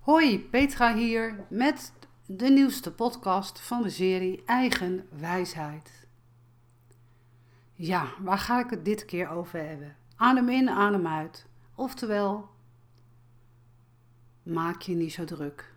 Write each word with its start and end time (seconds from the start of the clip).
Hoi, 0.00 0.48
Petra 0.48 0.94
hier 0.94 1.44
met 1.48 1.92
de 2.26 2.48
nieuwste 2.48 2.92
podcast 2.92 3.60
van 3.60 3.82
de 3.82 3.90
serie 3.90 4.42
Eigen 4.46 5.06
Wijsheid. 5.18 6.06
Ja, 7.74 8.08
waar 8.20 8.38
ga 8.38 8.64
ik 8.64 8.70
het 8.70 8.84
dit 8.84 9.04
keer 9.04 9.28
over 9.28 9.66
hebben? 9.68 9.96
Adem 10.16 10.48
in, 10.48 10.70
adem 10.70 11.06
uit. 11.06 11.46
Oftewel, 11.74 12.48
maak 14.42 14.82
je 14.82 14.94
niet 14.94 15.12
zo 15.12 15.24
druk. 15.24 15.74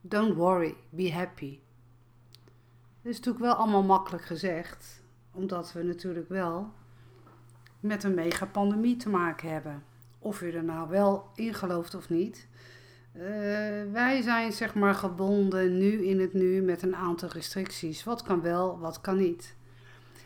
Don't 0.00 0.34
worry, 0.34 0.76
be 0.88 1.12
happy. 1.12 1.58
Dat 3.02 3.12
is 3.12 3.16
natuurlijk 3.16 3.44
wel 3.44 3.54
allemaal 3.54 3.82
makkelijk 3.82 4.24
gezegd, 4.24 5.02
omdat 5.32 5.72
we 5.72 5.82
natuurlijk 5.82 6.28
wel 6.28 6.72
met 7.80 8.04
een 8.04 8.14
megapandemie 8.14 8.96
te 8.96 9.08
maken 9.08 9.50
hebben. 9.50 9.84
Of 10.18 10.40
je 10.40 10.52
er 10.52 10.64
nou 10.64 10.88
wel 10.88 11.30
in 11.34 11.54
gelooft 11.54 11.94
of 11.94 12.08
niet. 12.08 12.48
Uh, 13.16 13.22
wij 13.92 14.22
zijn 14.22 14.52
zeg 14.52 14.74
maar 14.74 14.94
gebonden 14.94 15.78
nu 15.78 16.04
in 16.04 16.20
het 16.20 16.32
nu 16.32 16.62
met 16.62 16.82
een 16.82 16.96
aantal 16.96 17.28
restricties. 17.28 18.04
Wat 18.04 18.22
kan 18.22 18.40
wel, 18.40 18.78
wat 18.78 19.00
kan 19.00 19.16
niet. 19.16 19.54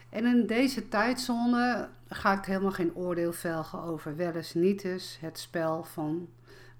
En 0.09 0.27
in 0.27 0.47
deze 0.47 0.89
tijdzone 0.89 1.89
ga 2.09 2.39
ik 2.39 2.45
helemaal 2.45 2.71
geen 2.71 2.95
oordeel 2.95 3.33
velgen 3.33 3.83
over 3.83 4.17
wel 4.17 4.33
eens 4.33 4.55
niet 4.55 4.85
eens. 4.85 5.19
Het 5.21 5.39
spel 5.39 5.85
van 5.85 6.29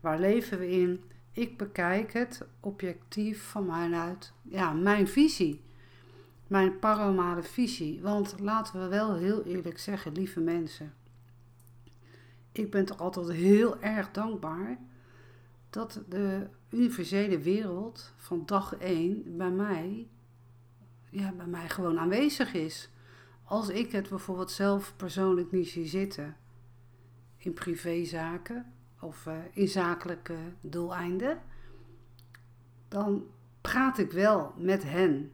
waar 0.01 0.19
leven 0.19 0.59
we 0.59 0.71
in. 0.71 1.05
Ik 1.33 1.57
bekijk 1.57 2.13
het 2.13 2.43
objectief 2.61 3.43
van 3.43 3.67
mijn 3.67 3.95
uit, 3.95 4.33
ja, 4.43 4.73
mijn 4.73 5.09
visie. 5.09 5.63
Mijn 6.47 6.79
paranormale 6.79 7.43
visie. 7.43 8.01
Want 8.03 8.35
laten 8.41 8.81
we 8.81 8.89
wel 8.89 9.15
heel 9.15 9.45
eerlijk 9.45 9.79
zeggen, 9.79 10.13
lieve 10.13 10.41
mensen. 10.41 10.95
Ik 12.53 12.71
ben 12.71 12.85
toch 12.85 12.99
altijd 12.99 13.31
heel 13.31 13.81
erg 13.81 14.11
dankbaar 14.11 14.79
dat 15.75 16.03
de 16.09 16.49
universele 16.71 17.39
wereld 17.39 18.13
van 18.17 18.47
dag 18.47 18.77
1 18.77 19.37
bij 19.37 19.51
mij, 19.51 20.09
ja, 21.11 21.33
bij 21.33 21.47
mij 21.47 21.69
gewoon 21.69 21.99
aanwezig 21.99 22.55
is. 22.55 22.91
Als 23.45 23.69
ik 23.69 23.93
het 23.93 24.09
bijvoorbeeld 24.09 24.51
zelf 24.51 24.97
persoonlijk 24.97 25.53
niet 25.53 25.69
zie 25.69 25.87
zitten 25.87 26.37
in 27.37 27.53
privézaken 27.53 28.73
of 29.01 29.27
uh, 29.27 29.39
in 29.53 29.69
zakelijke 29.69 30.37
doeleinden, 30.61 31.43
dan 32.89 33.27
praat 33.61 33.99
ik 33.99 34.13
wel 34.13 34.55
met 34.57 34.83
hen. 34.83 35.33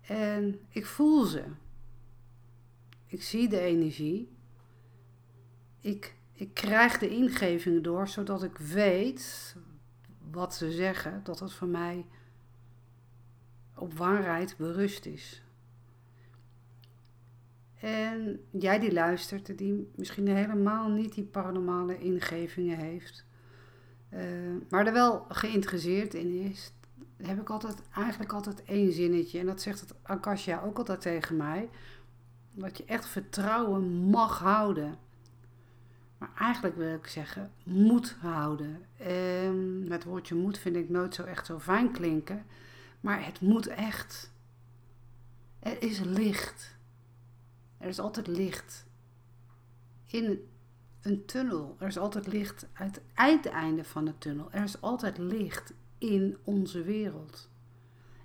En 0.00 0.60
ik 0.68 0.86
voel 0.86 1.24
ze. 1.24 1.44
Ik 3.06 3.22
zie 3.22 3.48
de 3.48 3.60
energie. 3.60 4.32
Ik 5.80 6.18
ik 6.40 6.54
krijg 6.54 6.98
de 6.98 7.08
ingevingen 7.08 7.82
door, 7.82 8.08
zodat 8.08 8.42
ik 8.42 8.58
weet 8.58 9.56
wat 10.30 10.54
ze 10.54 10.70
zeggen, 10.70 11.20
dat 11.24 11.40
het 11.40 11.52
voor 11.52 11.68
mij 11.68 12.06
op 13.74 13.94
waarheid 13.94 14.56
berust 14.56 15.06
is. 15.06 15.42
En 17.80 18.40
jij 18.50 18.78
die 18.78 18.92
luistert, 18.92 19.58
die 19.58 19.90
misschien 19.94 20.28
helemaal 20.28 20.88
niet 20.88 21.14
die 21.14 21.24
paranormale 21.24 21.98
ingevingen 21.98 22.78
heeft, 22.78 23.24
uh, 24.12 24.20
maar 24.68 24.86
er 24.86 24.92
wel 24.92 25.24
geïnteresseerd 25.28 26.14
in 26.14 26.30
is, 26.30 26.72
heb 27.16 27.40
ik 27.40 27.50
altijd, 27.50 27.82
eigenlijk 27.94 28.32
altijd 28.32 28.62
één 28.62 28.92
zinnetje. 28.92 29.38
En 29.38 29.46
dat 29.46 29.62
zegt 29.62 29.80
het 29.80 29.94
Akasha 30.02 30.62
ook 30.62 30.78
altijd 30.78 31.00
tegen 31.00 31.36
mij. 31.36 31.68
Dat 32.52 32.78
je 32.78 32.84
echt 32.84 33.06
vertrouwen 33.06 33.84
mag 33.92 34.38
houden. 34.38 35.08
Maar 36.20 36.30
eigenlijk 36.38 36.76
wil 36.76 36.94
ik 36.94 37.06
zeggen, 37.06 37.52
moed 37.62 38.16
houden. 38.20 38.86
Um, 39.08 39.90
het 39.90 40.04
woordje 40.04 40.34
moed 40.34 40.58
vind 40.58 40.76
ik 40.76 40.88
nooit 40.88 41.14
zo 41.14 41.22
echt 41.22 41.46
zo 41.46 41.58
fijn 41.58 41.92
klinken. 41.92 42.46
Maar 43.00 43.24
het 43.24 43.40
moet 43.40 43.66
echt. 43.66 44.30
Er 45.58 45.82
is 45.82 46.00
licht. 46.00 46.76
Er 47.78 47.88
is 47.88 47.98
altijd 47.98 48.26
licht. 48.26 48.86
In 50.06 50.48
een 51.02 51.24
tunnel. 51.24 51.76
Er 51.78 51.86
is 51.86 51.98
altijd 51.98 52.26
licht 52.26 52.66
uit 52.72 52.94
het 52.94 53.04
uiteinde 53.14 53.84
van 53.84 54.04
de 54.04 54.18
tunnel. 54.18 54.52
Er 54.52 54.62
is 54.62 54.80
altijd 54.80 55.18
licht 55.18 55.72
in 55.98 56.36
onze 56.44 56.82
wereld. 56.82 57.48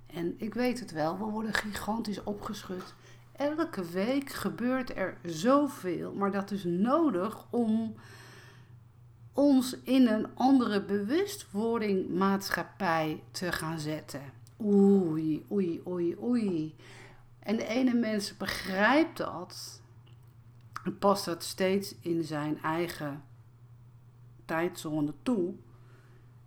En 0.06 0.34
ik 0.36 0.54
weet 0.54 0.80
het 0.80 0.90
wel, 0.90 1.18
we 1.18 1.24
worden 1.24 1.54
gigantisch 1.54 2.22
opgeschud 2.22 2.94
elke 3.36 3.84
week 3.84 4.30
gebeurt 4.30 4.96
er 4.96 5.18
zoveel, 5.22 6.12
maar 6.12 6.32
dat 6.32 6.50
is 6.50 6.64
nodig 6.64 7.46
om 7.50 7.94
ons 9.32 9.76
in 9.82 10.08
een 10.08 10.26
andere 10.34 10.82
bewustwording 10.82 12.08
maatschappij 12.08 13.22
te 13.30 13.52
gaan 13.52 13.78
zetten. 13.78 14.22
Oei, 14.64 15.46
oei, 15.50 15.82
oei, 15.86 16.16
oei. 16.22 16.74
En 17.38 17.56
de 17.56 17.66
ene 17.66 17.94
mens 17.94 18.36
begrijpt 18.36 19.16
dat 19.16 19.80
en 20.84 20.98
past 20.98 21.24
dat 21.24 21.42
steeds 21.42 21.94
in 22.00 22.24
zijn 22.24 22.62
eigen 22.62 23.22
tijdzone 24.44 25.14
toe. 25.22 25.54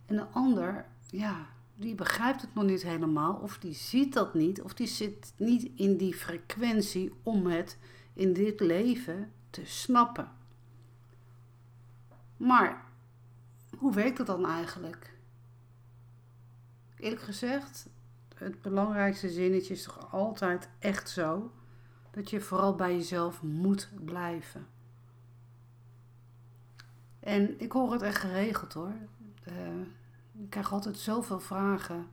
En 0.06 0.16
de 0.16 0.26
ander, 0.26 0.86
ja, 1.10 1.48
die 1.80 1.96
begrijpt 1.96 2.42
het 2.42 2.54
nog 2.54 2.64
niet 2.64 2.84
helemaal, 2.84 3.34
of 3.34 3.58
die 3.58 3.74
ziet 3.74 4.14
dat 4.14 4.34
niet, 4.34 4.62
of 4.62 4.74
die 4.74 4.88
zit 4.88 5.34
niet 5.38 5.72
in 5.76 5.98
die 5.98 6.14
frequentie 6.14 7.14
om 7.24 7.46
het 7.46 7.78
in 8.14 8.34
dit 8.34 8.60
leven 8.60 9.32
te 9.50 9.66
snappen. 9.66 10.32
Maar 12.38 12.86
hoe 13.78 13.94
werkt 13.94 14.18
dat 14.18 14.28
dan 14.28 14.46
eigenlijk? 14.46 15.18
Eerlijk 16.98 17.22
gezegd, 17.22 17.90
het 18.36 18.62
belangrijkste 18.62 19.30
zinnetje 19.30 19.74
is 19.74 19.84
toch 19.84 20.12
altijd 20.12 20.70
echt 20.80 21.10
zo 21.10 21.52
dat 22.12 22.30
je 22.30 22.42
vooral 22.42 22.76
bij 22.76 22.96
jezelf 22.96 23.42
moet 23.42 23.90
blijven. 24.06 24.68
En 27.20 27.60
ik 27.60 27.72
hoor 27.72 27.92
het 27.92 28.02
echt 28.02 28.18
geregeld 28.18 28.74
hoor. 28.74 28.94
Uh, 29.48 29.56
ik 30.44 30.50
krijg 30.50 30.74
altijd 30.74 30.98
zoveel 30.98 31.40
vragen 31.40 32.08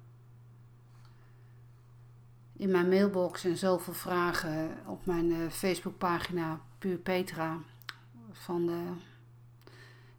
in 2.52 2.70
mijn 2.70 2.88
mailbox 2.88 3.44
en 3.44 3.56
zoveel 3.56 3.92
vragen 3.92 4.78
op 4.86 5.06
mijn 5.06 5.30
uh, 5.30 5.50
Facebookpagina 5.50 6.60
Puur 6.78 6.96
Petra. 6.96 7.58
Van 8.30 8.66
de, 8.66 8.82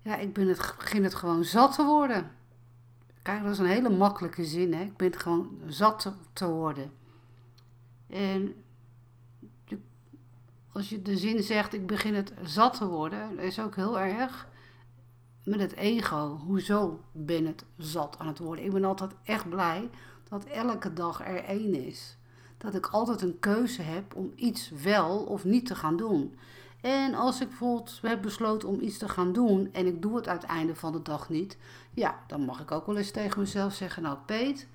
ja, 0.01 0.15
ik 0.15 0.33
ben 0.33 0.47
het, 0.47 0.75
begin 0.77 1.03
het 1.03 1.15
gewoon 1.15 1.43
zat 1.43 1.73
te 1.73 1.83
worden. 1.83 2.31
Kijk, 3.21 3.43
dat 3.43 3.51
is 3.51 3.59
een 3.59 3.65
hele 3.65 3.89
makkelijke 3.89 4.45
zin, 4.45 4.73
hè? 4.73 4.81
Ik 4.81 4.97
ben 4.97 5.11
het 5.11 5.21
gewoon 5.21 5.59
zat 5.65 6.13
te, 6.33 6.47
worden. 6.47 6.91
En 8.07 8.63
als 10.71 10.89
je 10.89 11.01
de 11.01 11.17
zin 11.17 11.43
zegt, 11.43 11.73
ik 11.73 11.87
begin 11.87 12.15
het 12.15 12.33
zat 12.43 12.77
te 12.77 12.87
worden, 12.87 13.39
is 13.39 13.59
ook 13.59 13.75
heel 13.75 13.99
erg 13.99 14.47
met 15.47 15.59
het 15.59 15.75
ego. 15.75 16.39
Hoezo 16.45 16.99
ben 17.11 17.45
het 17.45 17.63
zat 17.77 18.15
aan 18.19 18.27
het 18.27 18.39
worden? 18.39 18.65
Ik 18.65 18.71
ben 18.71 18.83
altijd 18.83 19.11
echt 19.23 19.49
blij 19.49 19.89
dat 20.29 20.45
elke 20.45 20.93
dag 20.93 21.27
er 21.27 21.43
één 21.43 21.85
is. 21.85 22.17
Dat 22.57 22.75
ik 22.75 22.87
altijd 22.87 23.21
een 23.21 23.39
keuze 23.39 23.81
heb 23.81 24.15
om 24.15 24.31
iets 24.35 24.69
wel 24.83 25.17
of 25.17 25.43
niet 25.43 25.65
te 25.65 25.75
gaan 25.75 25.97
doen. 25.97 26.35
En 26.81 27.13
als 27.13 27.41
ik 27.41 27.47
bijvoorbeeld 27.47 27.99
heb 28.01 28.21
besloten 28.21 28.69
om 28.69 28.81
iets 28.81 28.97
te 28.97 29.09
gaan 29.09 29.33
doen 29.33 29.69
en 29.73 29.85
ik 29.85 30.01
doe 30.01 30.15
het 30.15 30.27
aan 30.27 30.37
het 30.37 30.45
einde 30.45 30.75
van 30.75 30.91
de 30.91 31.01
dag 31.01 31.29
niet, 31.29 31.57
ja, 31.93 32.19
dan 32.27 32.41
mag 32.41 32.59
ik 32.59 32.71
ook 32.71 32.85
wel 32.85 32.97
eens 32.97 33.11
tegen 33.11 33.39
mezelf 33.39 33.73
zeggen: 33.73 34.03
Nou, 34.03 34.17
Peet, 34.25 34.67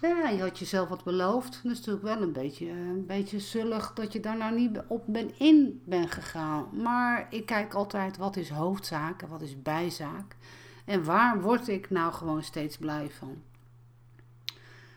ja, 0.00 0.28
je 0.28 0.42
had 0.42 0.58
jezelf 0.58 0.88
wat 0.88 1.04
beloofd. 1.04 1.60
Dat 1.62 1.72
is 1.72 1.78
natuurlijk 1.78 2.04
wel 2.04 2.22
een 2.22 2.32
beetje, 2.32 2.70
een 2.70 3.06
beetje 3.06 3.40
zullig 3.40 3.92
dat 3.92 4.12
je 4.12 4.20
daar 4.20 4.36
nou 4.36 4.54
niet 4.54 4.80
op 4.88 5.04
ben 5.06 5.38
in 5.38 5.82
bent 5.84 6.10
gegaan. 6.10 6.68
Maar 6.72 7.26
ik 7.30 7.46
kijk 7.46 7.74
altijd 7.74 8.16
wat 8.16 8.36
is 8.36 8.50
hoofdzaak 8.50 9.22
en 9.22 9.28
wat 9.28 9.42
is 9.42 9.62
bijzaak. 9.62 10.36
En 10.84 11.04
waar 11.04 11.40
word 11.40 11.68
ik 11.68 11.90
nou 11.90 12.12
gewoon 12.12 12.42
steeds 12.42 12.76
blij 12.76 13.10
van? 13.10 13.42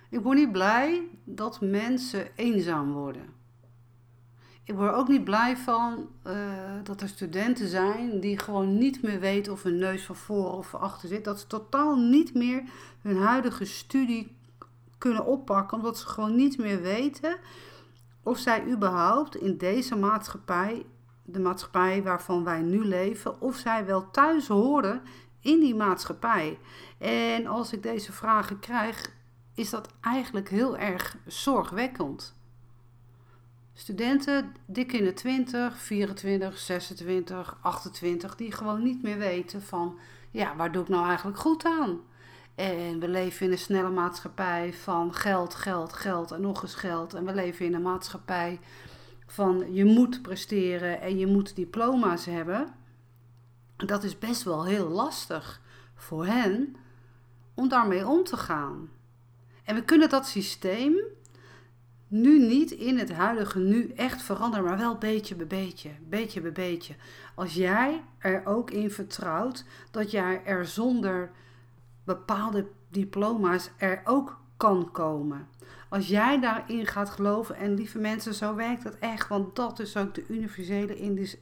Ik 0.09 0.19
word 0.19 0.37
niet 0.37 0.51
blij 0.51 1.07
dat 1.23 1.61
mensen 1.61 2.27
eenzaam 2.35 2.91
worden. 2.91 3.37
Ik 4.63 4.75
word 4.75 4.93
ook 4.93 5.07
niet 5.07 5.23
blij 5.23 5.57
van 5.57 6.09
uh, 6.27 6.33
dat 6.83 7.01
er 7.01 7.07
studenten 7.07 7.67
zijn 7.67 8.19
die 8.19 8.37
gewoon 8.37 8.77
niet 8.77 9.01
meer 9.01 9.19
weten 9.19 9.51
of 9.51 9.63
hun 9.63 9.77
neus 9.77 10.05
van 10.05 10.15
voren 10.15 10.57
of 10.57 10.67
van 10.67 10.79
achter 10.79 11.09
zit. 11.09 11.23
Dat 11.23 11.39
ze 11.39 11.47
totaal 11.47 11.95
niet 11.95 12.33
meer 12.33 12.63
hun 13.01 13.17
huidige 13.17 13.65
studie 13.65 14.37
kunnen 14.99 15.25
oppakken, 15.25 15.77
omdat 15.77 15.97
ze 15.97 16.07
gewoon 16.07 16.35
niet 16.35 16.57
meer 16.57 16.81
weten 16.81 17.37
of 18.23 18.37
zij 18.37 18.65
überhaupt 18.65 19.35
in 19.35 19.57
deze 19.57 19.95
maatschappij, 19.95 20.85
de 21.23 21.39
maatschappij 21.39 22.03
waarvan 22.03 22.43
wij 22.43 22.61
nu 22.61 22.85
leven, 22.85 23.41
of 23.41 23.55
zij 23.55 23.85
wel 23.85 24.11
thuis 24.11 24.47
horen 24.47 25.01
in 25.41 25.59
die 25.59 25.75
maatschappij. 25.75 26.59
En 26.97 27.47
als 27.47 27.73
ik 27.73 27.83
deze 27.83 28.11
vragen 28.11 28.59
krijg, 28.59 29.11
is 29.55 29.69
dat 29.69 29.93
eigenlijk 30.01 30.49
heel 30.49 30.77
erg 30.77 31.17
zorgwekkend. 31.25 32.37
Studenten 33.73 34.53
dik 34.65 34.93
in 34.93 35.03
de 35.03 35.13
20, 35.13 35.77
24, 35.77 36.57
26, 36.57 37.57
28, 37.61 38.35
die 38.35 38.51
gewoon 38.51 38.83
niet 38.83 39.03
meer 39.03 39.17
weten 39.17 39.61
van 39.61 39.99
ja, 40.31 40.55
waar 40.55 40.71
doe 40.71 40.81
ik 40.81 40.89
nou 40.89 41.07
eigenlijk 41.07 41.37
goed 41.37 41.65
aan? 41.65 41.99
En 42.59 42.99
we 42.99 43.07
leven 43.07 43.45
in 43.45 43.51
een 43.51 43.57
snelle 43.57 43.89
maatschappij 43.89 44.73
van 44.73 45.13
geld, 45.13 45.55
geld, 45.55 45.93
geld 45.93 46.31
en 46.31 46.41
nog 46.41 46.61
eens 46.61 46.75
geld. 46.75 47.13
En 47.13 47.25
we 47.25 47.33
leven 47.33 47.65
in 47.65 47.73
een 47.73 47.81
maatschappij 47.81 48.59
van 49.25 49.73
je 49.73 49.85
moet 49.85 50.21
presteren 50.21 51.01
en 51.01 51.17
je 51.17 51.27
moet 51.27 51.55
diploma's 51.55 52.25
hebben. 52.25 52.73
Dat 53.75 54.03
is 54.03 54.17
best 54.17 54.43
wel 54.43 54.65
heel 54.65 54.87
lastig 54.87 55.61
voor 55.95 56.25
hen 56.25 56.75
om 57.53 57.69
daarmee 57.69 58.07
om 58.07 58.23
te 58.23 58.37
gaan. 58.37 58.89
En 59.63 59.75
we 59.75 59.83
kunnen 59.83 60.09
dat 60.09 60.27
systeem 60.27 60.95
nu 62.07 62.39
niet 62.47 62.71
in 62.71 62.97
het 62.97 63.11
huidige 63.11 63.59
nu 63.59 63.91
echt 63.95 64.21
veranderen, 64.21 64.65
maar 64.65 64.77
wel 64.77 64.97
beetje 64.97 65.35
bij 65.35 65.47
beetje, 65.47 65.89
beetje 66.01 66.41
bij 66.41 66.51
beetje. 66.51 66.95
Als 67.35 67.53
jij 67.53 68.03
er 68.17 68.45
ook 68.45 68.71
in 68.71 68.91
vertrouwt 68.91 69.65
dat 69.91 70.11
jij 70.11 70.41
er 70.45 70.65
zonder 70.65 71.31
bepaalde 72.15 72.67
diploma's 72.89 73.69
er 73.77 74.01
ook 74.03 74.39
kan 74.57 74.91
komen. 74.91 75.47
Als 75.89 76.07
jij 76.07 76.39
daarin 76.39 76.85
gaat 76.85 77.09
geloven, 77.09 77.55
en 77.55 77.73
lieve 77.73 77.97
mensen, 77.99 78.33
zo 78.33 78.55
werkt 78.55 78.83
het 78.83 78.99
echt, 78.99 79.27
want 79.27 79.55
dat 79.55 79.79
is 79.79 79.97
ook 79.97 80.15
de 80.15 80.25
universele 80.27 81.37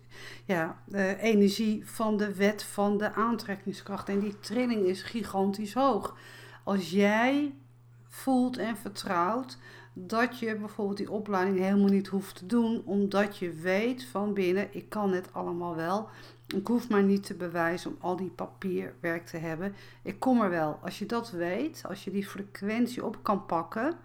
ja, 0.46 0.82
de 0.86 1.18
energie 1.20 1.86
van 1.86 2.18
de 2.18 2.36
wet 2.36 2.64
van 2.64 2.98
de 2.98 3.14
aantrekkingskracht. 3.14 4.10
En 4.10 4.20
die 4.20 4.40
trilling 4.40 4.86
is 4.86 5.02
gigantisch 5.02 5.74
hoog. 5.74 6.16
Als 6.64 6.90
jij 6.90 7.56
voelt 8.04 8.58
en 8.58 8.78
vertrouwt 8.78 9.58
dat 9.94 10.40
je 10.40 10.56
bijvoorbeeld 10.56 10.98
die 10.98 11.12
opleiding 11.12 11.60
helemaal 11.60 11.90
niet 11.90 12.08
hoeft 12.08 12.36
te 12.36 12.46
doen, 12.46 12.82
omdat 12.86 13.38
je 13.38 13.52
weet 13.52 14.06
van 14.06 14.34
binnen, 14.34 14.68
ik 14.72 14.90
kan 14.90 15.12
het 15.12 15.34
allemaal 15.34 15.76
wel. 15.76 16.10
Ik 16.48 16.68
hoef 16.68 16.90
maar 16.90 17.04
niet 17.04 17.26
te 17.26 17.34
bewijzen 17.34 17.92
om 17.92 17.98
al 18.00 18.16
die 18.16 18.30
papierwerk 18.30 19.26
te 19.26 19.38
hebben. 19.38 19.74
Ik 20.02 20.20
kom 20.20 20.42
er 20.42 20.50
wel. 20.50 20.80
Als 20.82 21.00
je 21.00 21.06
dat 21.06 21.32
weet, 21.32 21.84
als 21.86 22.04
je 22.04 22.12
die 22.12 22.28
frequentie 22.28 23.06
op 23.06 23.24
kan 23.24 23.46
pakken, 23.46 23.98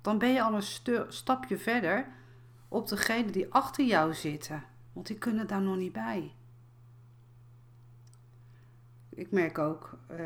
dan 0.00 0.18
ben 0.18 0.32
je 0.32 0.42
al 0.42 0.54
een 0.54 1.06
stapje 1.08 1.58
verder 1.58 2.06
op 2.68 2.88
degene 2.88 3.30
die 3.30 3.52
achter 3.52 3.84
jou 3.84 4.14
zitten. 4.14 4.64
Want 4.92 5.06
die 5.06 5.18
kunnen 5.18 5.46
daar 5.46 5.62
nog 5.62 5.76
niet 5.76 5.92
bij. 5.92 6.34
Ik 9.08 9.30
merk 9.30 9.58
ook 9.58 9.98
uh, 10.10 10.18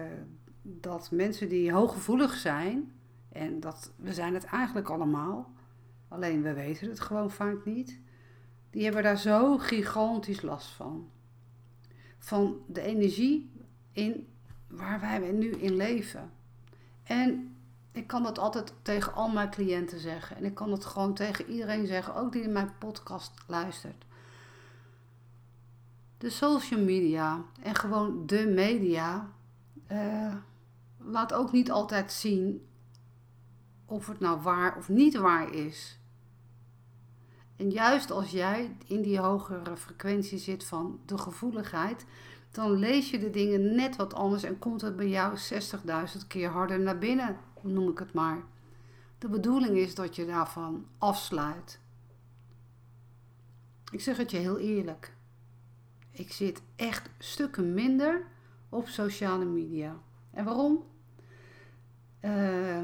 dat 0.63 1.11
mensen 1.11 1.49
die 1.49 1.73
hooggevoelig 1.73 2.35
zijn, 2.35 2.93
en 3.33 3.61
dat, 3.61 3.93
we 3.97 4.13
zijn 4.13 4.35
het 4.35 4.45
eigenlijk 4.45 4.89
allemaal, 4.89 5.53
alleen 6.09 6.43
we 6.43 6.53
weten 6.53 6.89
het 6.89 7.01
gewoon 7.01 7.31
vaak 7.31 7.65
niet, 7.65 8.01
die 8.71 8.85
hebben 8.85 9.03
daar 9.03 9.19
zo 9.19 9.59
gigantisch 9.59 10.43
last 10.43 10.69
van. 10.69 11.11
Van 12.21 12.57
de 12.67 12.81
energie 12.81 13.51
in 13.93 14.29
waar 14.69 15.01
wij 15.01 15.19
nu 15.33 15.51
in 15.51 15.77
leven. 15.77 16.31
En 17.03 17.57
ik 17.93 18.07
kan 18.07 18.23
dat 18.23 18.39
altijd 18.39 18.73
tegen 18.83 19.15
al 19.15 19.29
mijn 19.29 19.51
cliënten 19.51 20.01
zeggen. 20.01 20.37
En 20.37 20.45
ik 20.45 20.55
kan 20.55 20.73
het 20.73 20.85
gewoon 20.85 21.15
tegen 21.15 21.47
iedereen 21.47 21.87
zeggen, 21.87 22.15
ook 22.15 22.33
die 22.33 22.43
in 22.43 22.53
mijn 22.53 22.73
podcast 22.79 23.33
luistert. 23.47 24.05
De 26.19 26.31
social 26.31 26.81
media 26.81 27.45
en 27.63 27.75
gewoon 27.75 28.27
de 28.27 28.47
media 28.47 29.31
uh, 29.93 30.35
laat 30.99 31.33
ook 31.33 31.53
niet 31.53 31.71
altijd 31.71 32.13
zien 32.13 32.67
of 33.87 34.07
het 34.07 34.21
nou 34.21 34.41
waar 34.41 34.77
of 34.77 34.89
niet 34.89 35.17
waar 35.17 35.53
is. 35.55 36.00
En 37.61 37.71
juist 37.71 38.11
als 38.11 38.31
jij 38.31 38.77
in 38.87 39.03
die 39.03 39.19
hogere 39.19 39.77
frequentie 39.77 40.39
zit 40.39 40.65
van 40.65 41.01
de 41.07 41.19
gevoeligheid, 41.19 42.05
dan 42.51 42.71
lees 42.71 43.11
je 43.11 43.19
de 43.19 43.31
dingen 43.31 43.75
net 43.75 43.97
wat 43.97 44.15
anders 44.15 44.43
en 44.43 44.59
komt 44.59 44.81
het 44.81 44.97
bij 44.97 45.09
jou 45.09 45.39
60.000 46.21 46.27
keer 46.29 46.49
harder 46.49 46.81
naar 46.81 46.99
binnen 46.99 47.37
noem 47.63 47.91
ik 47.91 47.99
het 47.99 48.13
maar. 48.13 48.43
De 49.19 49.29
bedoeling 49.29 49.77
is 49.77 49.95
dat 49.95 50.17
je 50.17 50.27
daarvan 50.27 50.87
afsluit. 50.99 51.81
Ik 53.93 54.01
zeg 54.01 54.17
het 54.17 54.31
je 54.31 54.37
heel 54.37 54.59
eerlijk. 54.59 55.15
Ik 56.11 56.33
zit 56.33 56.63
echt 56.77 57.11
stukken 57.19 57.75
minder 57.75 58.27
op 58.69 58.89
sociale 58.89 59.45
media. 59.45 59.97
En 60.31 60.45
waarom? 60.45 60.85
Uh, 62.25 62.81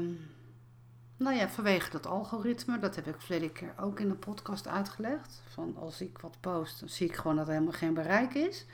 nou 1.17 1.35
ja, 1.35 1.49
vanwege 1.49 1.91
dat 1.91 2.07
algoritme. 2.07 2.79
Dat 2.79 2.95
heb 2.95 3.07
ik 3.07 3.21
verleden 3.21 3.51
keer 3.51 3.73
ook 3.79 3.99
in 3.99 4.07
de 4.07 4.15
podcast 4.15 4.67
uitgelegd. 4.67 5.41
Van 5.47 5.75
als 5.77 6.01
ik 6.01 6.17
wat 6.17 6.37
post, 6.39 6.79
dan 6.79 6.89
zie 6.89 7.07
ik 7.07 7.15
gewoon 7.15 7.37
dat 7.37 7.47
er 7.47 7.53
helemaal 7.53 7.73
geen 7.73 7.93
bereik 7.93 8.33
is. 8.33 8.65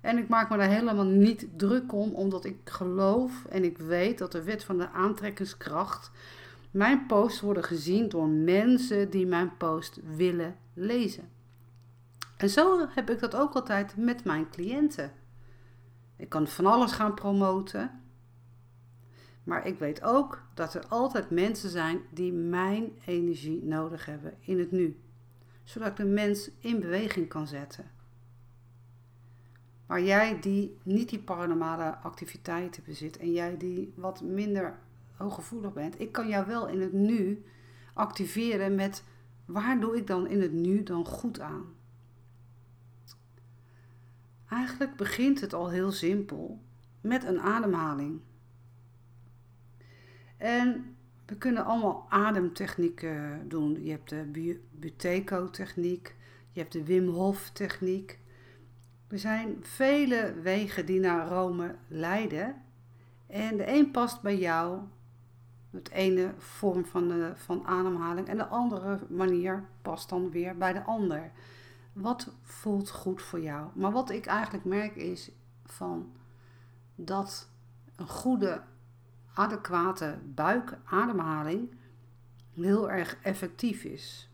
En 0.00 0.18
ik 0.18 0.28
maak 0.28 0.50
me 0.50 0.56
daar 0.56 0.68
helemaal 0.68 1.04
niet 1.04 1.46
druk 1.56 1.92
om, 1.92 2.14
omdat 2.14 2.44
ik 2.44 2.58
geloof 2.64 3.44
en 3.44 3.64
ik 3.64 3.78
weet 3.78 4.18
dat 4.18 4.32
de 4.32 4.42
wet 4.42 4.64
van 4.64 4.78
de 4.78 4.90
aantrekkingskracht. 4.90 6.10
Mijn 6.70 7.06
posts 7.06 7.40
worden 7.40 7.64
gezien 7.64 8.08
door 8.08 8.28
mensen 8.28 9.10
die 9.10 9.26
mijn 9.26 9.56
post 9.56 10.00
willen 10.16 10.56
lezen. 10.74 11.30
En 12.36 12.50
zo 12.50 12.86
heb 12.88 13.10
ik 13.10 13.20
dat 13.20 13.36
ook 13.36 13.54
altijd 13.54 13.96
met 13.96 14.24
mijn 14.24 14.50
cliënten. 14.50 15.12
Ik 16.16 16.28
kan 16.28 16.46
van 16.46 16.66
alles 16.66 16.92
gaan 16.92 17.14
promoten. 17.14 17.90
Maar 19.48 19.66
ik 19.66 19.78
weet 19.78 20.02
ook 20.02 20.42
dat 20.54 20.74
er 20.74 20.86
altijd 20.86 21.30
mensen 21.30 21.70
zijn 21.70 22.00
die 22.10 22.32
mijn 22.32 22.90
energie 23.04 23.64
nodig 23.64 24.04
hebben 24.06 24.34
in 24.40 24.58
het 24.58 24.70
nu. 24.70 25.00
Zodat 25.64 25.88
ik 25.88 25.96
de 25.96 26.04
mens 26.04 26.50
in 26.58 26.80
beweging 26.80 27.28
kan 27.28 27.46
zetten. 27.46 27.90
Maar 29.86 30.02
jij 30.02 30.40
die 30.40 30.76
niet 30.82 31.08
die 31.08 31.18
paranormale 31.18 31.96
activiteiten 31.96 32.82
bezit 32.84 33.16
en 33.16 33.32
jij 33.32 33.56
die 33.56 33.92
wat 33.96 34.22
minder 34.22 34.78
hooggevoelig 35.16 35.72
bent, 35.72 36.00
ik 36.00 36.12
kan 36.12 36.28
jou 36.28 36.46
wel 36.46 36.68
in 36.68 36.80
het 36.80 36.92
nu 36.92 37.44
activeren 37.94 38.74
met 38.74 39.04
waar 39.44 39.80
doe 39.80 39.96
ik 39.96 40.06
dan 40.06 40.26
in 40.26 40.40
het 40.40 40.52
nu 40.52 40.82
dan 40.82 41.06
goed 41.06 41.40
aan? 41.40 41.64
Eigenlijk 44.48 44.96
begint 44.96 45.40
het 45.40 45.52
al 45.52 45.70
heel 45.70 45.92
simpel 45.92 46.60
met 47.00 47.24
een 47.24 47.40
ademhaling. 47.40 48.20
En 50.38 50.96
we 51.26 51.36
kunnen 51.36 51.64
allemaal 51.64 52.06
ademtechnieken 52.08 53.48
doen. 53.48 53.84
Je 53.84 53.90
hebt 53.90 54.10
de 54.10 54.60
Buteco-techniek, 54.70 56.14
je 56.52 56.60
hebt 56.60 56.72
de 56.72 56.84
Wim 56.84 57.08
Hof-techniek. 57.08 58.18
Er 59.08 59.18
zijn 59.18 59.56
vele 59.60 60.34
wegen 60.42 60.86
die 60.86 61.00
naar 61.00 61.28
Rome 61.28 61.74
leiden. 61.88 62.62
En 63.26 63.56
de 63.56 63.68
een 63.68 63.90
past 63.90 64.22
bij 64.22 64.38
jou, 64.38 64.80
het 65.70 65.90
ene 65.90 66.34
vorm 66.38 66.84
van, 66.84 67.08
de, 67.08 67.32
van 67.34 67.66
ademhaling, 67.66 68.28
en 68.28 68.36
de 68.36 68.46
andere 68.46 68.98
manier 69.08 69.64
past 69.82 70.08
dan 70.08 70.30
weer 70.30 70.56
bij 70.56 70.72
de 70.72 70.84
ander. 70.84 71.30
Wat 71.92 72.32
voelt 72.42 72.90
goed 72.90 73.22
voor 73.22 73.40
jou? 73.40 73.68
Maar 73.74 73.92
wat 73.92 74.10
ik 74.10 74.26
eigenlijk 74.26 74.64
merk 74.64 74.96
is 74.96 75.30
van 75.64 76.12
dat 76.94 77.48
een 77.96 78.08
goede, 78.08 78.62
adequate 79.38 80.18
buikademhaling 80.24 81.74
heel 82.54 82.90
erg 82.90 83.18
effectief 83.22 83.84
is. 83.84 84.30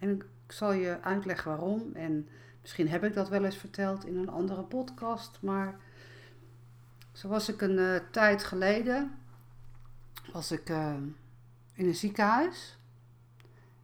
En 0.00 0.10
ik 0.10 0.24
zal 0.48 0.72
je 0.72 1.02
uitleggen 1.02 1.50
waarom. 1.50 1.90
En 1.94 2.28
Misschien 2.66 2.88
heb 2.88 3.04
ik 3.04 3.14
dat 3.14 3.28
wel 3.28 3.44
eens 3.44 3.56
verteld 3.56 4.06
in 4.06 4.16
een 4.16 4.28
andere 4.28 4.62
podcast, 4.62 5.38
maar 5.40 5.78
zo 7.12 7.28
was 7.28 7.48
ik 7.48 7.60
een 7.60 7.78
uh, 7.78 7.96
tijd 8.10 8.44
geleden, 8.44 9.18
was 10.32 10.52
ik 10.52 10.70
uh, 10.70 10.94
in 11.72 11.86
een 11.86 11.94
ziekenhuis. 11.94 12.78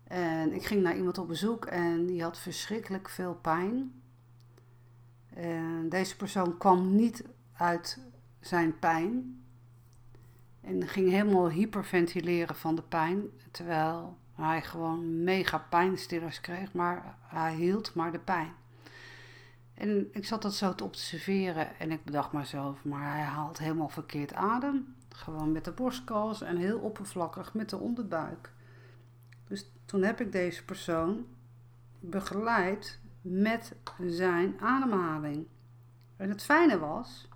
En 0.04 0.52
ik 0.52 0.64
ging 0.64 0.82
naar 0.82 0.96
iemand 0.96 1.18
op 1.18 1.28
bezoek 1.28 1.64
en 1.64 2.06
die 2.06 2.22
had 2.22 2.38
verschrikkelijk 2.38 3.08
veel 3.08 3.34
pijn. 3.34 4.02
En 5.34 5.88
deze 5.88 6.16
persoon 6.16 6.58
kwam 6.58 6.94
niet 6.94 7.24
uit 7.52 7.98
zijn 8.40 8.78
pijn. 8.78 9.41
En 10.62 10.88
ging 10.88 11.10
helemaal 11.10 11.50
hyperventileren 11.50 12.56
van 12.56 12.74
de 12.74 12.82
pijn. 12.82 13.22
Terwijl 13.50 14.18
hij 14.34 14.62
gewoon 14.62 15.24
mega 15.24 15.58
pijnstillers 15.58 16.40
kreeg, 16.40 16.72
maar 16.72 17.18
hij 17.20 17.54
hield 17.54 17.94
maar 17.94 18.12
de 18.12 18.18
pijn. 18.18 18.52
En 19.74 20.08
ik 20.12 20.24
zat 20.24 20.42
dat 20.42 20.54
zo 20.54 20.74
te 20.74 20.84
observeren 20.84 21.78
en 21.78 21.90
ik 21.90 22.04
bedacht 22.04 22.32
mezelf, 22.32 22.84
maar 22.84 23.12
hij 23.12 23.22
haalt 23.22 23.58
helemaal 23.58 23.88
verkeerd 23.88 24.34
adem. 24.34 24.94
Gewoon 25.08 25.52
met 25.52 25.64
de 25.64 25.72
borstkas 25.72 26.42
en 26.42 26.56
heel 26.56 26.78
oppervlakkig 26.78 27.54
met 27.54 27.70
de 27.70 27.76
onderbuik. 27.76 28.52
Dus 29.48 29.70
toen 29.84 30.02
heb 30.02 30.20
ik 30.20 30.32
deze 30.32 30.64
persoon 30.64 31.26
begeleid 32.00 33.00
met 33.20 33.76
zijn 34.06 34.60
ademhaling. 34.60 35.46
En 36.16 36.28
het 36.28 36.42
fijne 36.42 36.78
was, 36.78 37.28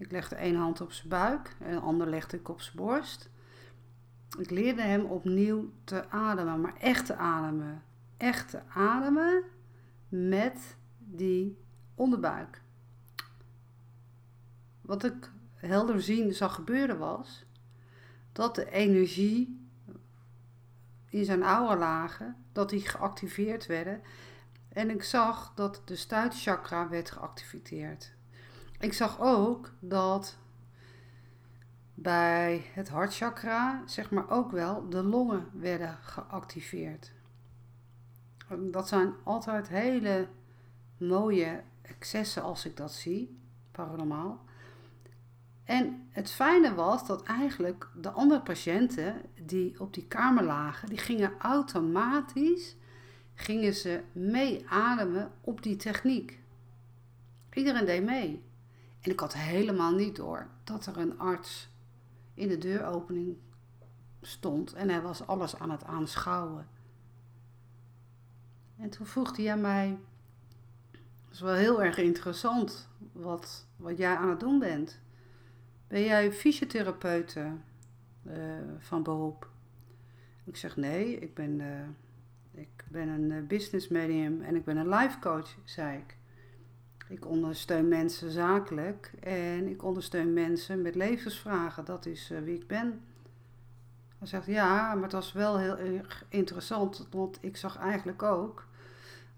ik 0.00 0.10
legde 0.10 0.34
één 0.34 0.56
hand 0.56 0.80
op 0.80 0.92
zijn 0.92 1.08
buik 1.08 1.56
en 1.58 1.72
de 1.72 1.80
andere 1.80 2.10
legde 2.10 2.36
ik 2.36 2.48
op 2.48 2.60
zijn 2.60 2.76
borst. 2.76 3.30
Ik 4.38 4.50
leerde 4.50 4.82
hem 4.82 5.04
opnieuw 5.04 5.72
te 5.84 6.08
ademen, 6.08 6.60
maar 6.60 6.76
echt 6.76 7.06
te 7.06 7.16
ademen. 7.16 7.82
Echt 8.16 8.50
te 8.50 8.60
ademen 8.68 9.42
met 10.08 10.76
die 10.98 11.58
onderbuik. 11.94 12.62
wat 14.80 15.04
ik 15.04 15.30
helder 15.54 16.02
zien 16.02 16.32
zag 16.32 16.54
gebeuren 16.54 16.98
was 16.98 17.44
dat 18.32 18.54
de 18.54 18.70
energie 18.70 19.68
in 21.08 21.24
zijn 21.24 21.42
oude 21.42 21.76
lagen, 21.76 22.36
dat 22.52 22.70
die 22.70 22.88
geactiveerd 22.88 23.66
werden. 23.66 24.02
En 24.68 24.90
ik 24.90 25.02
zag 25.02 25.52
dat 25.54 25.82
de 25.84 25.96
stuitchakra 25.96 26.88
werd 26.88 27.10
geactiveerd. 27.10 28.14
Ik 28.80 28.92
zag 28.92 29.20
ook 29.20 29.72
dat 29.80 30.38
bij 31.94 32.64
het 32.72 32.88
hartchakra, 32.88 33.82
zeg 33.86 34.10
maar 34.10 34.30
ook 34.30 34.50
wel, 34.50 34.88
de 34.88 35.02
longen 35.02 35.46
werden 35.52 35.98
geactiveerd. 36.02 37.12
Dat 38.58 38.88
zijn 38.88 39.12
altijd 39.24 39.68
hele 39.68 40.28
mooie 40.98 41.62
excessen 41.82 42.42
als 42.42 42.64
ik 42.64 42.76
dat 42.76 42.92
zie, 42.92 43.40
paranormaal. 43.72 44.44
En 45.64 46.08
het 46.10 46.30
fijne 46.30 46.74
was 46.74 47.06
dat 47.06 47.22
eigenlijk 47.22 47.88
de 47.96 48.10
andere 48.10 48.40
patiënten 48.40 49.22
die 49.42 49.80
op 49.80 49.94
die 49.94 50.06
kamer 50.06 50.44
lagen, 50.44 50.88
die 50.88 50.98
gingen 50.98 51.32
automatisch 51.38 52.76
gingen 53.34 53.74
ze 53.74 54.02
mee 54.12 54.68
ademen 54.68 55.32
op 55.40 55.62
die 55.62 55.76
techniek. 55.76 56.38
Iedereen 57.52 57.86
deed 57.86 58.04
mee. 58.04 58.48
En 59.00 59.10
ik 59.10 59.20
had 59.20 59.34
helemaal 59.34 59.92
niet 59.92 60.16
door 60.16 60.46
dat 60.64 60.86
er 60.86 60.96
een 60.96 61.18
arts 61.18 61.68
in 62.34 62.48
de 62.48 62.58
deuropening 62.58 63.36
stond 64.20 64.72
en 64.72 64.88
hij 64.88 65.02
was 65.02 65.26
alles 65.26 65.58
aan 65.58 65.70
het 65.70 65.84
aanschouwen. 65.84 66.68
En 68.76 68.90
toen 68.90 69.06
vroeg 69.06 69.36
hij 69.36 69.52
aan 69.52 69.60
mij: 69.60 69.98
Het 70.90 71.32
is 71.32 71.40
wel 71.40 71.54
heel 71.54 71.82
erg 71.82 71.98
interessant 71.98 72.88
wat, 73.12 73.66
wat 73.76 73.98
jij 73.98 74.16
aan 74.16 74.30
het 74.30 74.40
doen 74.40 74.58
bent. 74.58 75.00
Ben 75.88 76.02
jij 76.02 76.32
fysiotherapeute 76.32 77.52
uh, 78.22 78.34
van 78.78 79.02
beroep? 79.02 79.48
Ik 80.44 80.56
zeg 80.56 80.76
nee, 80.76 81.18
ik 81.18 81.34
ben, 81.34 81.60
uh, 81.60 82.60
ik 82.62 82.84
ben 82.88 83.08
een 83.08 83.32
eh, 83.32 83.46
business 83.46 83.88
medium 83.88 84.42
en 84.42 84.56
ik 84.56 84.64
ben 84.64 84.76
een 84.76 84.88
life 84.88 85.18
coach, 85.18 85.56
zei 85.64 85.98
ik. 85.98 86.16
Ik 87.10 87.26
ondersteun 87.26 87.88
mensen 87.88 88.30
zakelijk 88.30 89.12
en 89.20 89.68
ik 89.68 89.84
ondersteun 89.84 90.32
mensen 90.32 90.82
met 90.82 90.94
levensvragen. 90.94 91.84
Dat 91.84 92.06
is 92.06 92.32
wie 92.44 92.54
ik 92.54 92.66
ben. 92.66 93.00
Hij 94.18 94.28
zegt 94.28 94.46
ja, 94.46 94.94
maar 94.94 95.02
het 95.02 95.12
was 95.12 95.32
wel 95.32 95.58
heel 95.58 95.76
erg 95.76 96.24
interessant, 96.28 97.06
want 97.10 97.38
ik 97.40 97.56
zag 97.56 97.76
eigenlijk 97.76 98.22
ook 98.22 98.66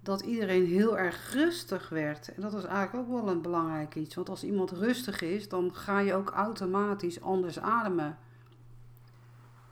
dat 0.00 0.20
iedereen 0.20 0.66
heel 0.66 0.98
erg 0.98 1.32
rustig 1.32 1.88
werd. 1.88 2.34
En 2.34 2.42
dat 2.42 2.54
is 2.54 2.64
eigenlijk 2.64 3.08
ook 3.08 3.20
wel 3.20 3.32
een 3.32 3.42
belangrijk 3.42 3.94
iets. 3.94 4.14
Want 4.14 4.28
als 4.28 4.44
iemand 4.44 4.70
rustig 4.70 5.20
is, 5.20 5.48
dan 5.48 5.74
ga 5.74 5.98
je 5.98 6.14
ook 6.14 6.30
automatisch 6.30 7.20
anders 7.20 7.58
ademen. 7.58 8.18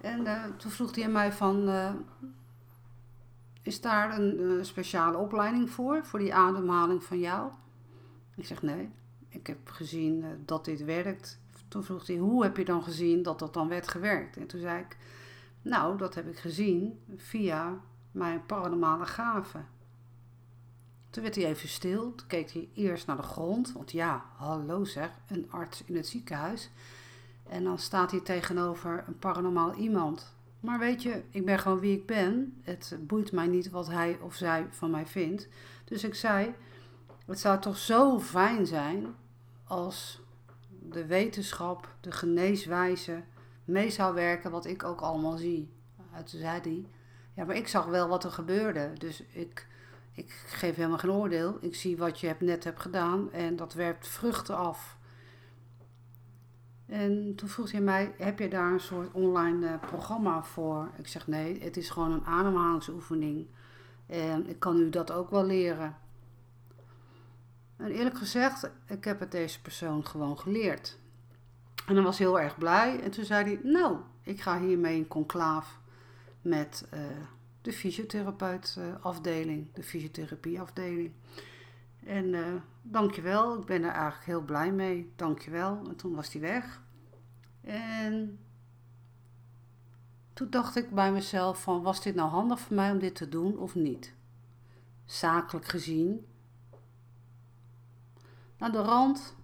En 0.01 0.21
uh, 0.21 0.45
toen 0.57 0.71
vroeg 0.71 0.95
hij 0.95 1.05
aan 1.05 1.13
mij 1.13 1.33
van, 1.33 1.69
uh, 1.69 1.91
is 3.63 3.81
daar 3.81 4.19
een 4.19 4.65
speciale 4.65 5.17
opleiding 5.17 5.71
voor, 5.71 6.05
voor 6.05 6.19
die 6.19 6.35
ademhaling 6.35 7.05
van 7.05 7.19
jou? 7.19 7.51
Ik 8.37 8.47
zeg 8.47 8.63
nee, 8.63 8.91
ik 9.29 9.47
heb 9.47 9.69
gezien 9.69 10.25
dat 10.45 10.65
dit 10.65 10.85
werkt. 10.85 11.39
Toen 11.69 11.85
vroeg 11.85 12.07
hij, 12.07 12.17
hoe 12.17 12.43
heb 12.43 12.57
je 12.57 12.65
dan 12.65 12.83
gezien 12.83 13.23
dat 13.23 13.39
dat 13.39 13.55
dan 13.55 13.69
werd 13.69 13.89
gewerkt? 13.89 14.37
En 14.37 14.47
toen 14.47 14.61
zei 14.61 14.81
ik, 14.81 14.97
nou, 15.63 15.99
dat 15.99 16.15
heb 16.15 16.29
ik 16.29 16.39
gezien 16.39 17.01
via 17.17 17.81
mijn 18.11 18.47
paranormale 18.47 19.07
gaven. 19.07 19.67
Toen 21.11 21.23
werd 21.23 21.35
hij 21.35 21.45
even 21.45 21.69
stil. 21.69 22.15
Toen 22.15 22.27
keek 22.27 22.51
hij 22.51 22.69
eerst 22.75 23.07
naar 23.07 23.17
de 23.17 23.23
grond. 23.23 23.73
Want 23.73 23.93
ja, 23.93 24.25
hallo 24.37 24.85
zeg, 24.85 25.11
een 25.29 25.47
arts 25.51 25.85
in 25.85 25.97
het 25.97 26.07
ziekenhuis. 26.07 26.71
En 27.49 27.65
dan 27.65 27.79
staat 27.79 28.11
hij 28.11 28.21
tegenover 28.21 29.05
een 29.07 29.19
paranormaal 29.19 29.75
iemand. 29.75 30.35
Maar 30.61 30.79
weet 30.79 31.03
je, 31.03 31.23
ik 31.31 31.45
ben 31.45 31.59
gewoon 31.59 31.81
wie 31.81 31.97
ik 31.97 32.07
ben. 32.07 32.61
Het 32.63 32.97
boeit 33.01 33.33
mij 33.33 33.47
niet 33.47 33.71
wat 33.71 33.87
hij 33.87 34.19
of 34.21 34.35
zij 34.35 34.67
van 34.71 34.91
mij 34.91 35.07
vindt. 35.07 35.49
Dus 35.85 36.05
ik 36.05 36.15
zei, 36.15 36.55
het 37.31 37.41
zou 37.41 37.61
toch 37.61 37.77
zo 37.77 38.21
fijn 38.21 38.67
zijn 38.67 39.15
als 39.65 40.21
de 40.69 41.07
wetenschap, 41.07 41.95
de 42.01 42.13
geneeswijze 42.13 43.23
mee 43.65 43.91
zou 43.91 44.15
werken 44.15 44.51
wat 44.51 44.67
ik 44.67 44.85
ook 44.85 45.01
allemaal 45.01 45.37
zie. 45.37 45.73
Toen 46.15 46.41
zei 46.41 46.61
hij, 46.61 46.87
ja, 47.35 47.45
maar 47.45 47.57
ik 47.57 47.69
zag 47.69 47.87
wel 47.87 48.09
wat 48.09 48.25
er 48.25 48.33
gebeurde. 48.33 48.93
Dus 48.99 49.23
ik 49.33 49.69
ik 50.13 50.31
geef 50.47 50.75
helemaal 50.75 50.99
geen 50.99 51.11
oordeel. 51.11 51.59
Ik 51.61 51.75
zie 51.75 51.97
wat 51.97 52.21
je 52.21 52.35
net 52.39 52.65
hebt 52.65 52.81
gedaan 52.81 53.33
en 53.33 53.57
dat 53.57 53.75
werpt 53.75 54.09
vruchten 54.09 54.57
af. 54.57 54.99
En 56.87 57.35
toen 57.37 57.49
vroeg 57.49 57.71
hij 57.73 57.81
mij: 57.81 58.15
Heb 58.19 58.39
je 58.39 58.49
daar 58.49 58.73
een 58.73 58.81
soort 58.81 59.13
online 59.13 59.67
uh, 59.67 59.81
programma 59.81 60.43
voor? 60.43 60.91
Ik 60.97 61.07
zeg: 61.07 61.27
Nee, 61.27 61.63
het 61.63 61.77
is 61.77 61.91
gewoon 61.91 62.13
een 62.13 62.25
ademhalingsoefening. 62.25 63.47
En 64.07 64.49
ik 64.49 64.59
kan 64.59 64.81
u 64.81 64.91
dat 64.91 65.13
ook 65.13 65.31
wel 65.31 65.45
leren. 65.45 65.97
En 67.81 67.91
eerlijk 67.91 68.19
gezegd, 68.19 68.71
ik 68.87 69.05
heb 69.05 69.21
het 69.21 69.31
deze 69.31 69.63
persoon 69.63 70.07
gewoon 70.07 70.39
geleerd. 70.39 70.99
En 71.87 71.95
hij 71.95 72.05
was 72.05 72.19
heel 72.19 72.41
erg 72.41 72.59
blij. 72.59 73.01
En 73.01 73.11
toen 73.11 73.25
zei 73.25 73.45
hij: 73.45 73.61
Nou, 73.63 73.97
ik 74.23 74.41
ga 74.41 74.61
hiermee 74.61 74.97
in 74.97 75.09
conclaaf 75.09 75.81
met. 76.43 76.89
Uh, 76.95 77.01
de 77.63 77.73
fysiotherapeutafdeling, 77.73 79.73
de 79.73 79.83
fysiotherapieafdeling. 79.83 81.13
En 82.05 82.25
uh, 82.25 82.47
dankjewel, 82.83 83.59
ik 83.59 83.67
ben 83.67 83.83
er 83.83 83.91
eigenlijk 83.91 84.25
heel 84.25 84.43
blij 84.43 84.73
mee, 84.73 85.13
dankjewel. 85.17 85.81
En 85.89 85.97
toen 85.97 86.15
was 86.15 86.33
hij 86.33 86.41
weg. 86.41 86.83
En 87.61 88.39
toen 90.33 90.51
dacht 90.51 90.77
ik 90.77 90.91
bij 90.91 91.13
mezelf 91.13 91.63
van, 91.63 91.83
was 91.83 92.03
dit 92.03 92.15
nou 92.15 92.31
handig 92.31 92.61
voor 92.61 92.77
mij 92.77 92.91
om 92.91 92.99
dit 92.99 93.15
te 93.15 93.29
doen 93.29 93.59
of 93.59 93.75
niet? 93.75 94.15
Zakelijk 95.05 95.67
gezien. 95.67 96.27
Aan 98.61 98.73
de 98.73 98.83
rand 98.83 99.35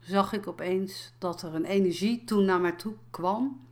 zag 0.00 0.32
ik 0.32 0.46
opeens 0.46 1.12
dat 1.18 1.42
er 1.42 1.54
een 1.54 1.64
energie 1.64 2.24
toen 2.24 2.44
naar 2.44 2.60
mij 2.60 2.72
toe 2.72 2.94
kwam. 3.10 3.66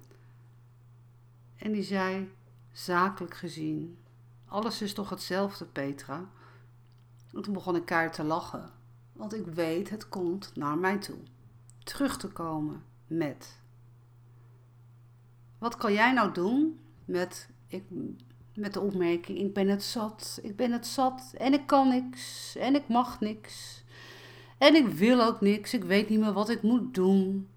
En 1.56 1.72
die 1.72 1.82
zei, 1.82 2.32
zakelijk 2.72 3.34
gezien. 3.34 3.98
Alles 4.46 4.82
is 4.82 4.94
toch 4.94 5.10
hetzelfde, 5.10 5.64
Petra? 5.64 6.30
En 7.32 7.42
toen 7.42 7.52
begon 7.52 7.76
ik 7.76 7.84
keihard 7.84 8.14
te 8.14 8.24
lachen, 8.24 8.70
want 9.12 9.34
ik 9.34 9.46
weet 9.46 9.90
het 9.90 10.08
komt 10.08 10.56
naar 10.56 10.78
mij 10.78 10.98
toe. 10.98 11.18
Terug 11.84 12.16
te 12.16 12.28
komen 12.28 12.84
met. 13.06 13.58
Wat 15.58 15.76
kan 15.76 15.92
jij 15.92 16.12
nou 16.12 16.32
doen 16.32 16.80
met, 17.04 17.48
ik, 17.66 17.84
met 18.54 18.72
de 18.72 18.80
opmerking: 18.80 19.38
Ik 19.38 19.54
ben 19.54 19.68
het 19.68 19.82
zat, 19.82 20.38
ik 20.42 20.56
ben 20.56 20.72
het 20.72 20.86
zat 20.86 21.34
en 21.38 21.52
ik 21.52 21.66
kan 21.66 21.88
niks 21.88 22.56
en 22.56 22.74
ik 22.74 22.88
mag 22.88 23.20
niks. 23.20 23.81
En 24.62 24.74
ik 24.74 24.88
wil 24.88 25.22
ook 25.22 25.40
niks, 25.40 25.74
ik 25.74 25.84
weet 25.84 26.08
niet 26.08 26.20
meer 26.20 26.32
wat 26.32 26.48
ik 26.48 26.62
moet 26.62 26.94
doen. 26.94 27.48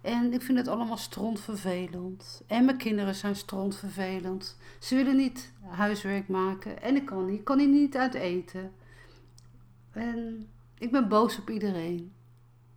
En 0.00 0.32
ik 0.32 0.42
vind 0.42 0.58
het 0.58 0.68
allemaal 0.68 0.96
strontvervelend. 0.96 2.42
En 2.46 2.64
mijn 2.64 2.76
kinderen 2.76 3.14
zijn 3.14 3.36
strontvervelend. 3.36 4.56
Ze 4.78 4.94
willen 4.94 5.16
niet 5.16 5.52
huiswerk 5.60 6.28
maken. 6.28 6.82
En 6.82 6.96
ik 6.96 7.06
kan 7.06 7.26
niet. 7.26 7.38
Ik 7.38 7.44
kan 7.44 7.58
hier 7.58 7.68
niet 7.68 7.96
uit 7.96 8.14
eten. 8.14 8.72
En 9.92 10.48
ik 10.78 10.90
ben 10.90 11.08
boos 11.08 11.38
op 11.38 11.50
iedereen. 11.50 12.12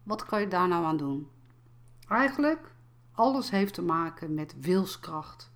Wat 0.03 0.25
kan 0.25 0.41
je 0.41 0.47
daar 0.47 0.67
nou 0.67 0.85
aan 0.85 0.97
doen? 0.97 1.27
Eigenlijk, 2.07 2.71
alles 3.11 3.49
heeft 3.49 3.73
te 3.73 3.81
maken 3.81 4.33
met 4.33 4.55
wilskracht. 4.59 5.51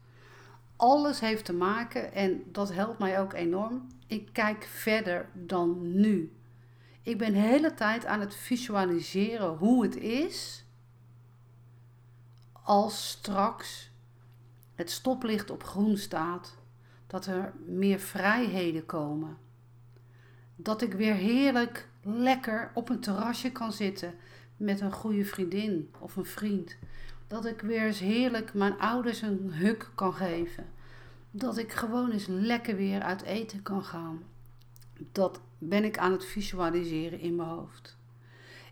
Alles 0.75 1.19
heeft 1.19 1.45
te 1.45 1.53
maken, 1.53 2.13
en 2.13 2.43
dat 2.51 2.73
helpt 2.73 2.99
mij 2.99 3.19
ook 3.19 3.33
enorm. 3.33 3.87
Ik 4.07 4.29
kijk 4.31 4.63
verder 4.63 5.29
dan 5.33 5.99
nu. 5.99 6.31
Ik 7.07 7.17
ben 7.17 7.33
de 7.33 7.39
hele 7.39 7.73
tijd 7.73 8.05
aan 8.05 8.19
het 8.19 8.35
visualiseren 8.35 9.57
hoe 9.57 9.83
het 9.83 9.95
is 9.97 10.65
als 12.51 13.09
straks 13.09 13.91
het 14.75 14.91
stoplicht 14.91 15.49
op 15.49 15.63
groen 15.63 15.97
staat, 15.97 16.55
dat 17.07 17.25
er 17.25 17.53
meer 17.65 17.99
vrijheden 17.99 18.85
komen. 18.85 19.37
Dat 20.55 20.81
ik 20.81 20.93
weer 20.93 21.13
heerlijk 21.13 21.87
lekker 22.01 22.71
op 22.73 22.89
een 22.89 22.99
terrasje 22.99 23.51
kan 23.51 23.71
zitten 23.71 24.13
met 24.57 24.81
een 24.81 24.93
goede 24.93 25.25
vriendin 25.25 25.93
of 25.99 26.15
een 26.15 26.25
vriend. 26.25 26.77
Dat 27.27 27.45
ik 27.45 27.61
weer 27.61 27.85
eens 27.85 27.99
heerlijk 27.99 28.53
mijn 28.53 28.79
ouders 28.79 29.21
een 29.21 29.53
huk 29.53 29.89
kan 29.95 30.13
geven. 30.13 30.65
Dat 31.31 31.57
ik 31.57 31.71
gewoon 31.71 32.11
eens 32.11 32.27
lekker 32.27 32.75
weer 32.75 33.01
uit 33.01 33.21
eten 33.21 33.61
kan 33.61 33.83
gaan. 33.83 34.23
Dat 35.11 35.39
ben 35.57 35.83
ik 35.83 35.97
aan 35.97 36.11
het 36.11 36.25
visualiseren 36.25 37.19
in 37.19 37.35
mijn 37.35 37.49
hoofd. 37.49 37.97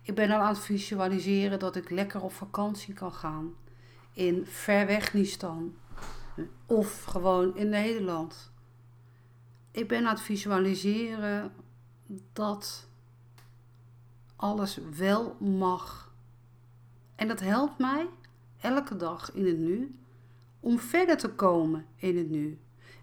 Ik 0.01 0.15
ben 0.15 0.31
al 0.31 0.39
aan 0.39 0.53
het 0.53 0.63
visualiseren 0.63 1.59
dat 1.59 1.75
ik 1.75 1.89
lekker 1.89 2.21
op 2.21 2.33
vakantie 2.33 2.93
kan 2.93 3.13
gaan 3.13 3.53
in 4.13 4.45
ver 4.45 4.85
weg 4.85 5.13
Nistan 5.13 5.75
of 6.65 7.03
gewoon 7.03 7.55
in 7.57 7.69
Nederland. 7.69 8.51
Ik 9.71 9.87
ben 9.87 10.05
aan 10.05 10.13
het 10.13 10.23
visualiseren 10.23 11.53
dat 12.33 12.87
alles 14.35 14.79
wel 14.97 15.35
mag. 15.39 16.13
En 17.15 17.27
dat 17.27 17.39
helpt 17.39 17.77
mij 17.77 18.07
elke 18.59 18.95
dag 18.95 19.33
in 19.33 19.45
het 19.45 19.57
nu 19.57 19.99
om 20.59 20.79
verder 20.79 21.17
te 21.17 21.29
komen 21.29 21.85
in 21.95 22.17
het 22.17 22.29
nu. 22.29 22.59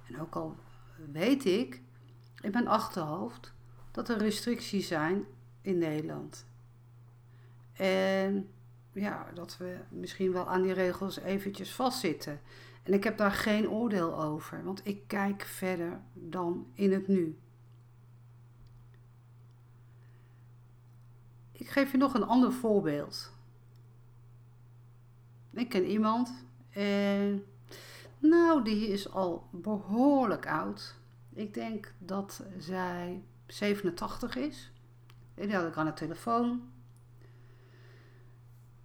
En 0.08 0.20
ook 0.20 0.34
al 0.34 0.56
weet 1.12 1.44
ik 1.44 1.82
in 2.40 2.50
mijn 2.50 2.68
achterhoofd 2.68 3.52
dat 3.92 4.08
er 4.08 4.18
restricties 4.18 4.88
zijn 4.88 5.24
in 5.60 5.78
Nederland. 5.78 6.46
En 7.72 8.48
ja, 8.92 9.30
dat 9.34 9.56
we 9.56 9.76
misschien 9.88 10.32
wel 10.32 10.48
aan 10.48 10.62
die 10.62 10.72
regels 10.72 11.18
eventjes 11.18 11.74
vastzitten. 11.74 12.40
En 12.82 12.92
ik 12.92 13.04
heb 13.04 13.16
daar 13.16 13.32
geen 13.32 13.68
oordeel 13.68 14.22
over, 14.22 14.64
want 14.64 14.80
ik 14.86 15.02
kijk 15.06 15.42
verder 15.42 16.00
dan 16.12 16.66
in 16.72 16.92
het 16.92 17.08
nu. 17.08 17.38
Ik 21.52 21.68
geef 21.68 21.92
je 21.92 21.98
nog 21.98 22.14
een 22.14 22.26
ander 22.26 22.52
voorbeeld. 22.52 23.32
Ik 25.50 25.68
ken 25.68 25.84
iemand 25.84 26.44
en 26.70 27.44
nou, 28.18 28.64
die 28.64 28.88
is 28.88 29.10
al 29.10 29.48
behoorlijk 29.50 30.46
oud. 30.46 30.94
Ik 31.34 31.54
denk 31.54 31.94
dat 31.98 32.44
zij 32.58 33.22
87 33.52 34.36
is. 34.36 34.70
En 35.34 35.46
die 35.46 35.56
had 35.56 35.66
ik 35.66 35.76
aan 35.76 35.86
de 35.86 35.92
telefoon. 35.92 36.62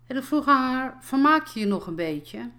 En 0.07 0.17
ik 0.17 0.23
vroeg 0.23 0.45
haar, 0.45 0.97
vermaak 0.99 1.45
je 1.47 1.59
je 1.59 1.65
nog 1.65 1.87
een 1.87 1.95
beetje? 1.95 2.51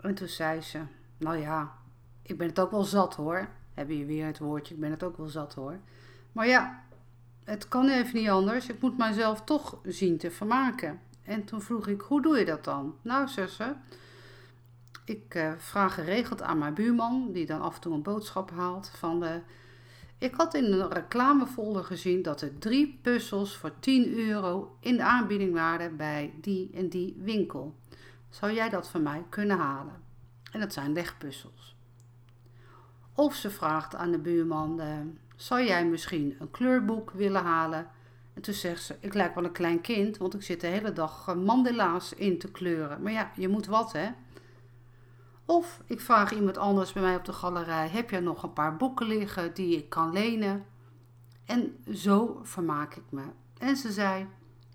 En 0.00 0.14
toen 0.14 0.28
zei 0.28 0.60
ze, 0.60 0.80
nou 1.16 1.36
ja, 1.36 1.74
ik 2.22 2.38
ben 2.38 2.48
het 2.48 2.60
ook 2.60 2.70
wel 2.70 2.82
zat 2.82 3.14
hoor. 3.14 3.48
Heb 3.74 3.88
je 3.88 4.04
weer 4.04 4.26
het 4.26 4.38
woordje, 4.38 4.74
ik 4.74 4.80
ben 4.80 4.90
het 4.90 5.02
ook 5.02 5.16
wel 5.16 5.28
zat 5.28 5.54
hoor. 5.54 5.78
Maar 6.32 6.46
ja, 6.46 6.82
het 7.44 7.68
kan 7.68 7.88
even 7.88 8.20
niet 8.20 8.28
anders. 8.28 8.68
Ik 8.68 8.80
moet 8.80 8.98
mijzelf 8.98 9.44
toch 9.44 9.78
zien 9.84 10.18
te 10.18 10.30
vermaken. 10.30 11.00
En 11.22 11.44
toen 11.44 11.60
vroeg 11.60 11.86
ik, 11.86 12.00
hoe 12.00 12.22
doe 12.22 12.38
je 12.38 12.44
dat 12.44 12.64
dan? 12.64 12.94
Nou, 13.02 13.28
zussen, 13.28 13.82
ik 15.04 15.34
uh, 15.34 15.52
vraag 15.56 15.94
geregeld 15.94 16.42
aan 16.42 16.58
mijn 16.58 16.74
buurman, 16.74 17.32
die 17.32 17.46
dan 17.46 17.60
af 17.60 17.74
en 17.74 17.80
toe 17.80 17.94
een 17.94 18.02
boodschap 18.02 18.50
haalt, 18.50 18.88
van 18.88 19.20
de... 19.20 19.40
Ik 20.18 20.34
had 20.34 20.54
in 20.54 20.64
een 20.64 20.92
reclamefolder 20.92 21.84
gezien 21.84 22.22
dat 22.22 22.40
er 22.40 22.58
drie 22.58 22.98
puzzels 23.02 23.56
voor 23.56 23.72
10 23.80 24.18
euro 24.18 24.76
in 24.80 24.96
de 24.96 25.02
aanbieding 25.02 25.52
waren 25.52 25.96
bij 25.96 26.34
die 26.40 26.70
en 26.74 26.88
die 26.88 27.16
winkel. 27.18 27.74
Zou 28.28 28.52
jij 28.52 28.68
dat 28.68 28.88
van 28.88 29.02
mij 29.02 29.24
kunnen 29.28 29.58
halen? 29.58 30.02
En 30.52 30.60
dat 30.60 30.72
zijn 30.72 30.92
legpuzzels. 30.92 31.76
Of 33.14 33.34
ze 33.34 33.50
vraagt 33.50 33.94
aan 33.94 34.10
de 34.10 34.18
buurman: 34.18 34.80
uh, 34.80 34.86
Zou 35.36 35.62
jij 35.62 35.86
misschien 35.86 36.36
een 36.38 36.50
kleurboek 36.50 37.10
willen 37.10 37.42
halen? 37.42 37.86
En 38.34 38.42
toen 38.42 38.54
zegt 38.54 38.82
ze: 38.82 38.96
Ik 39.00 39.14
lijk 39.14 39.34
wel 39.34 39.44
een 39.44 39.52
klein 39.52 39.80
kind, 39.80 40.16
want 40.16 40.34
ik 40.34 40.42
zit 40.42 40.60
de 40.60 40.66
hele 40.66 40.92
dag 40.92 41.34
mandela's 41.34 42.14
in 42.14 42.38
te 42.38 42.50
kleuren. 42.50 43.02
Maar 43.02 43.12
ja, 43.12 43.30
je 43.34 43.48
moet 43.48 43.66
wat 43.66 43.92
hè. 43.92 44.08
Of 45.50 45.80
ik 45.86 46.00
vraag 46.00 46.32
iemand 46.32 46.58
anders 46.58 46.92
bij 46.92 47.02
mij 47.02 47.16
op 47.16 47.24
de 47.24 47.32
galerij: 47.32 47.88
Heb 47.88 48.10
jij 48.10 48.20
nog 48.20 48.42
een 48.42 48.52
paar 48.52 48.76
boeken 48.76 49.06
liggen 49.06 49.54
die 49.54 49.76
ik 49.76 49.88
kan 49.88 50.12
lenen? 50.12 50.64
En 51.44 51.76
zo 51.94 52.40
vermaak 52.42 52.94
ik 52.94 53.02
me. 53.10 53.22
En 53.58 53.76
ze 53.76 53.92
zei: 53.92 54.26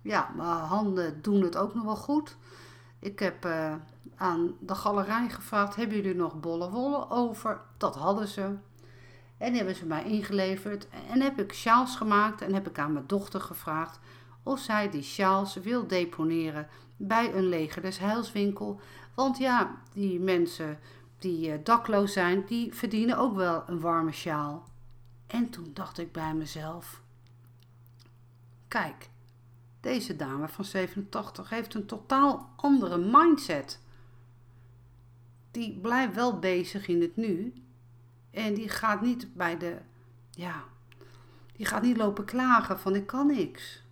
Ja, 0.02 0.30
mijn 0.36 0.48
handen 0.48 1.22
doen 1.22 1.42
het 1.42 1.56
ook 1.56 1.74
nog 1.74 1.84
wel 1.84 1.96
goed. 1.96 2.36
Ik 2.98 3.18
heb 3.18 3.44
uh, 3.44 3.74
aan 4.16 4.54
de 4.60 4.74
galerij 4.74 5.28
gevraagd: 5.28 5.76
Hebben 5.76 5.96
jullie 5.96 6.14
nog 6.14 6.40
bolle 6.40 6.70
wollen 6.70 7.10
over? 7.10 7.60
Dat 7.76 7.94
hadden 7.94 8.28
ze. 8.28 8.56
En 9.38 9.54
hebben 9.54 9.74
ze 9.74 9.86
mij 9.86 10.04
ingeleverd. 10.04 10.88
En 11.10 11.20
heb 11.20 11.38
ik 11.38 11.52
sjaals 11.52 11.96
gemaakt 11.96 12.40
en 12.40 12.54
heb 12.54 12.68
ik 12.68 12.78
aan 12.78 12.92
mijn 12.92 13.06
dochter 13.06 13.40
gevraagd 13.40 13.98
of 14.44 14.58
zij 14.58 14.90
die 14.90 15.02
sjaals 15.02 15.54
wil 15.54 15.86
deponeren 15.86 16.68
bij 16.96 17.34
een 17.34 17.48
leger 17.48 17.82
des 17.82 17.98
heilswinkel. 17.98 18.80
Want 19.14 19.38
ja, 19.38 19.82
die 19.92 20.20
mensen 20.20 20.78
die 21.18 21.50
eh, 21.50 21.58
dakloos 21.64 22.12
zijn, 22.12 22.44
die 22.46 22.74
verdienen 22.74 23.18
ook 23.18 23.34
wel 23.36 23.62
een 23.66 23.80
warme 23.80 24.12
sjaal. 24.12 24.68
En 25.26 25.50
toen 25.50 25.70
dacht 25.74 25.98
ik 25.98 26.12
bij 26.12 26.34
mezelf: 26.34 27.02
Kijk, 28.68 29.08
deze 29.80 30.16
dame 30.16 30.48
van 30.48 30.64
87 30.64 31.50
heeft 31.50 31.74
een 31.74 31.86
totaal 31.86 32.52
andere 32.56 32.98
mindset. 32.98 33.80
Die 35.50 35.78
blijft 35.78 36.14
wel 36.14 36.38
bezig 36.38 36.88
in 36.88 37.00
het 37.00 37.16
nu. 37.16 37.52
En 38.30 38.54
die 38.54 38.68
gaat 38.68 39.00
niet 39.00 39.34
bij 39.34 39.58
de. 39.58 39.78
Ja, 40.30 40.64
die 41.52 41.66
gaat 41.66 41.82
niet 41.82 41.96
lopen 41.96 42.24
klagen 42.24 42.78
van 42.78 42.94
ik 42.94 43.06
kan 43.06 43.26
niks. 43.26 43.83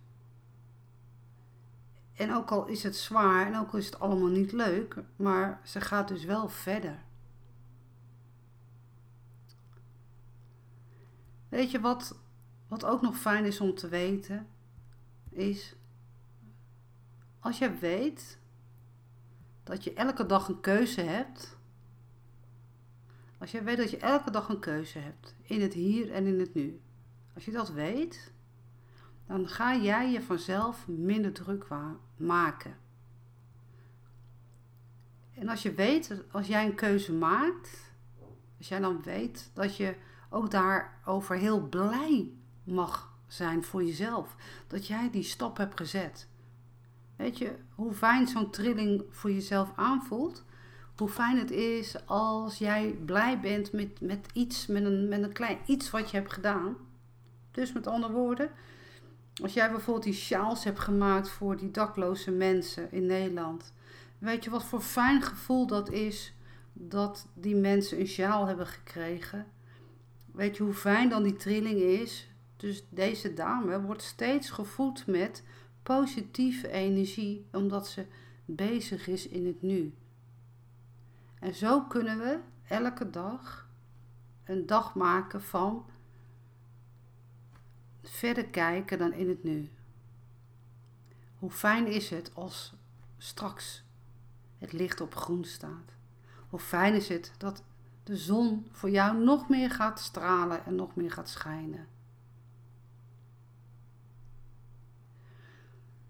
En 2.13 2.33
ook 2.33 2.51
al 2.51 2.65
is 2.65 2.83
het 2.83 2.95
zwaar 2.95 3.47
en 3.47 3.57
ook 3.57 3.71
al 3.71 3.79
is 3.79 3.85
het 3.85 3.99
allemaal 3.99 4.29
niet 4.29 4.51
leuk, 4.51 5.03
maar 5.15 5.61
ze 5.63 5.81
gaat 5.81 6.07
dus 6.07 6.25
wel 6.25 6.49
verder. 6.49 7.03
Weet 11.49 11.71
je 11.71 11.79
wat, 11.79 12.19
wat 12.67 12.85
ook 12.85 13.01
nog 13.01 13.17
fijn 13.17 13.45
is 13.45 13.59
om 13.59 13.75
te 13.75 13.87
weten? 13.87 14.47
Is 15.29 15.75
als 17.39 17.57
je 17.57 17.77
weet 17.77 18.37
dat 19.63 19.83
je 19.83 19.93
elke 19.93 20.25
dag 20.25 20.47
een 20.47 20.59
keuze 20.59 21.01
hebt. 21.01 21.57
Als 23.37 23.51
je 23.51 23.63
weet 23.63 23.77
dat 23.77 23.91
je 23.91 23.97
elke 23.97 24.31
dag 24.31 24.49
een 24.49 24.59
keuze 24.59 24.99
hebt 24.99 25.35
in 25.41 25.61
het 25.61 25.73
hier 25.73 26.11
en 26.11 26.25
in 26.25 26.39
het 26.39 26.53
nu. 26.53 26.81
Als 27.33 27.45
je 27.45 27.51
dat 27.51 27.69
weet, 27.71 28.32
dan 29.27 29.47
ga 29.47 29.75
jij 29.75 30.11
je 30.11 30.21
vanzelf 30.21 30.87
minder 30.87 31.31
druk 31.31 31.67
maken. 32.15 32.77
En 35.33 35.49
als 35.49 35.61
je 35.61 35.73
weet, 35.73 36.23
als 36.31 36.47
jij 36.47 36.65
een 36.65 36.75
keuze 36.75 37.13
maakt, 37.13 37.91
als 38.57 38.67
jij 38.67 38.79
dan 38.79 39.01
weet 39.01 39.51
dat 39.53 39.77
je 39.77 39.95
ook 40.29 40.51
daarover 40.51 41.35
heel 41.35 41.67
blij 41.67 42.31
mag 42.63 43.13
zijn 43.27 43.63
voor 43.63 43.83
jezelf, 43.83 44.35
dat 44.67 44.87
jij 44.87 45.09
die 45.11 45.23
stap 45.23 45.57
hebt 45.57 45.79
gezet. 45.79 46.27
Weet 47.15 47.37
je 47.37 47.55
hoe 47.75 47.93
fijn 47.93 48.27
zo'n 48.27 48.49
trilling 48.49 49.03
voor 49.09 49.31
jezelf 49.31 49.71
aanvoelt? 49.75 50.43
Hoe 50.97 51.09
fijn 51.09 51.37
het 51.37 51.51
is 51.51 52.05
als 52.05 52.57
jij 52.57 52.97
blij 53.05 53.39
bent 53.39 53.71
met, 53.71 54.01
met 54.01 54.27
iets, 54.33 54.67
met 54.67 54.83
een, 54.83 55.07
met 55.07 55.23
een 55.23 55.33
klein 55.33 55.57
iets 55.65 55.89
wat 55.89 56.11
je 56.11 56.17
hebt 56.17 56.33
gedaan. 56.33 56.75
Dus 57.51 57.73
met 57.73 57.87
andere 57.87 58.13
woorden, 58.13 58.49
als 59.41 59.53
jij 59.53 59.71
bijvoorbeeld 59.71 60.05
die 60.05 60.13
sjaals 60.13 60.63
hebt 60.63 60.79
gemaakt 60.79 61.29
voor 61.29 61.57
die 61.57 61.71
dakloze 61.71 62.31
mensen 62.31 62.91
in 62.91 63.05
Nederland. 63.05 63.73
Weet 64.17 64.43
je 64.43 64.49
wat 64.49 64.63
voor 64.63 64.81
fijn 64.81 65.21
gevoel 65.21 65.67
dat 65.67 65.91
is 65.91 66.33
dat 66.73 67.27
die 67.33 67.55
mensen 67.55 67.99
een 67.99 68.07
sjaal 68.07 68.47
hebben 68.47 68.67
gekregen? 68.67 69.45
Weet 70.31 70.57
je 70.57 70.63
hoe 70.63 70.73
fijn 70.73 71.09
dan 71.09 71.23
die 71.23 71.35
trilling 71.35 71.79
is? 71.79 72.27
Dus 72.57 72.83
deze 72.89 73.33
dame 73.33 73.81
wordt 73.81 74.01
steeds 74.01 74.49
gevoed 74.49 75.07
met 75.07 75.43
positieve 75.83 76.67
energie 76.71 77.45
omdat 77.51 77.87
ze 77.87 78.05
bezig 78.45 79.07
is 79.07 79.27
in 79.27 79.45
het 79.45 79.61
nu. 79.61 79.93
En 81.39 81.53
zo 81.53 81.81
kunnen 81.81 82.17
we 82.17 82.39
elke 82.67 83.09
dag 83.09 83.67
een 84.43 84.65
dag 84.65 84.95
maken 84.95 85.41
van 85.41 85.85
verder 88.03 88.45
kijken 88.45 88.97
dan 88.97 89.13
in 89.13 89.29
het 89.29 89.43
nu. 89.43 89.69
Hoe 91.39 91.51
fijn 91.51 91.87
is 91.87 92.09
het 92.09 92.31
als 92.33 92.73
straks 93.17 93.83
het 94.57 94.73
licht 94.73 95.01
op 95.01 95.15
groen 95.15 95.45
staat? 95.45 95.95
Hoe 96.49 96.59
fijn 96.59 96.93
is 96.93 97.07
het 97.07 97.31
dat 97.37 97.63
de 98.03 98.17
zon 98.17 98.67
voor 98.71 98.89
jou 98.89 99.17
nog 99.17 99.49
meer 99.49 99.71
gaat 99.71 99.99
stralen 99.99 100.65
en 100.65 100.75
nog 100.75 100.95
meer 100.95 101.11
gaat 101.11 101.29
schijnen? 101.29 101.87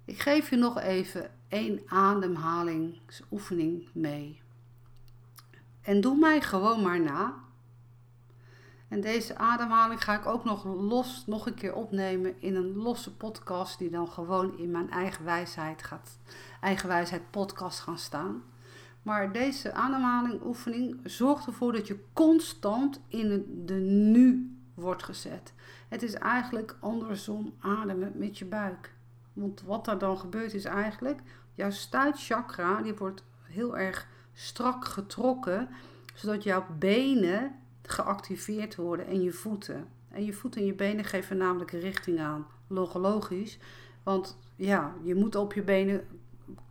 Ik 0.06 0.20
geef 0.20 0.50
je 0.50 0.56
nog 0.56 0.80
even 0.80 1.32
één 1.48 1.82
ademhalingsoefening 1.86 3.88
mee. 3.94 4.42
En 5.82 6.02
doe 6.02 6.18
mij 6.18 6.42
gewoon 6.42 6.82
maar 6.82 7.02
na 7.02 7.44
en 8.94 9.02
deze 9.02 9.38
ademhaling 9.38 10.04
ga 10.04 10.14
ik 10.20 10.26
ook 10.26 10.44
nog 10.44 10.64
los 10.66 11.24
nog 11.26 11.46
een 11.46 11.54
keer 11.54 11.74
opnemen 11.74 12.42
in 12.42 12.56
een 12.56 12.76
losse 12.76 13.16
podcast 13.16 13.78
die 13.78 13.90
dan 13.90 14.08
gewoon 14.08 14.58
in 14.58 14.72
mijn 14.72 14.90
eigen 14.90 15.26
wijsheid 15.26 15.84
gaat, 15.84 16.18
eigen 16.62 16.88
wijsheid 16.88 17.32
podcast 17.32 17.80
gaan 17.80 17.98
staan. 17.98 18.44
Maar 19.02 19.32
deze 19.32 19.74
ademhaling 19.74 20.44
oefening 20.44 21.00
zorgt 21.04 21.46
ervoor 21.46 21.74
dat 21.74 21.88
je 21.88 22.04
constant 22.14 23.00
in 23.08 23.46
de 23.66 23.74
nu 23.74 24.58
wordt 24.74 25.04
gezet. 25.04 25.54
Het 25.88 26.04
is 26.04 26.14
eigenlijk 26.14 26.76
andersom 26.80 27.54
ademen 27.60 28.12
met 28.16 28.38
je 28.38 28.46
buik. 28.46 28.94
Want 29.34 29.62
wat 29.62 29.88
er 29.88 29.98
dan 29.98 30.18
gebeurt 30.18 30.54
is 30.54 30.66
eigenlijk, 30.66 31.22
jouw 31.54 31.72
stuitchakra 31.72 32.82
die 32.82 32.96
wordt 32.96 33.24
heel 33.42 33.78
erg 33.78 34.08
strak 34.34 34.86
getrokken, 34.86 35.70
zodat 36.14 36.44
jouw 36.44 36.66
benen 36.80 37.62
geactiveerd 37.88 38.76
worden 38.76 39.08
en 39.08 39.22
je 39.22 39.32
voeten. 39.32 39.88
En 40.10 40.26
je 40.26 40.34
voeten 40.34 40.62
en 40.62 40.68
je 40.68 40.74
benen 40.74 41.06
geven 41.06 41.38
namelijk 41.38 41.72
richting 41.72 42.20
aan. 42.20 42.48
logisch. 42.68 43.60
Want 44.04 44.38
ja, 44.56 44.96
je 45.04 45.16
moet 45.16 45.36
op 45.36 45.54
je 45.54 45.62
benen 45.62 46.08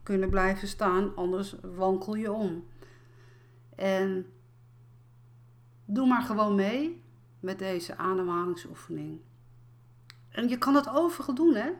kunnen 0.02 0.30
blijven 0.30 0.68
staan, 0.68 1.16
anders 1.16 1.56
wankel 1.76 2.14
je 2.14 2.32
om. 2.32 2.64
En 3.74 4.26
doe 5.84 6.06
maar 6.06 6.22
gewoon 6.22 6.54
mee 6.54 7.02
met 7.40 7.58
deze 7.58 7.96
ademhalingsoefening. 7.96 9.20
En 10.28 10.48
je 10.48 10.58
kan 10.58 10.74
het 10.74 10.88
overal 10.88 11.34
doen, 11.34 11.54
hè? 11.54 11.70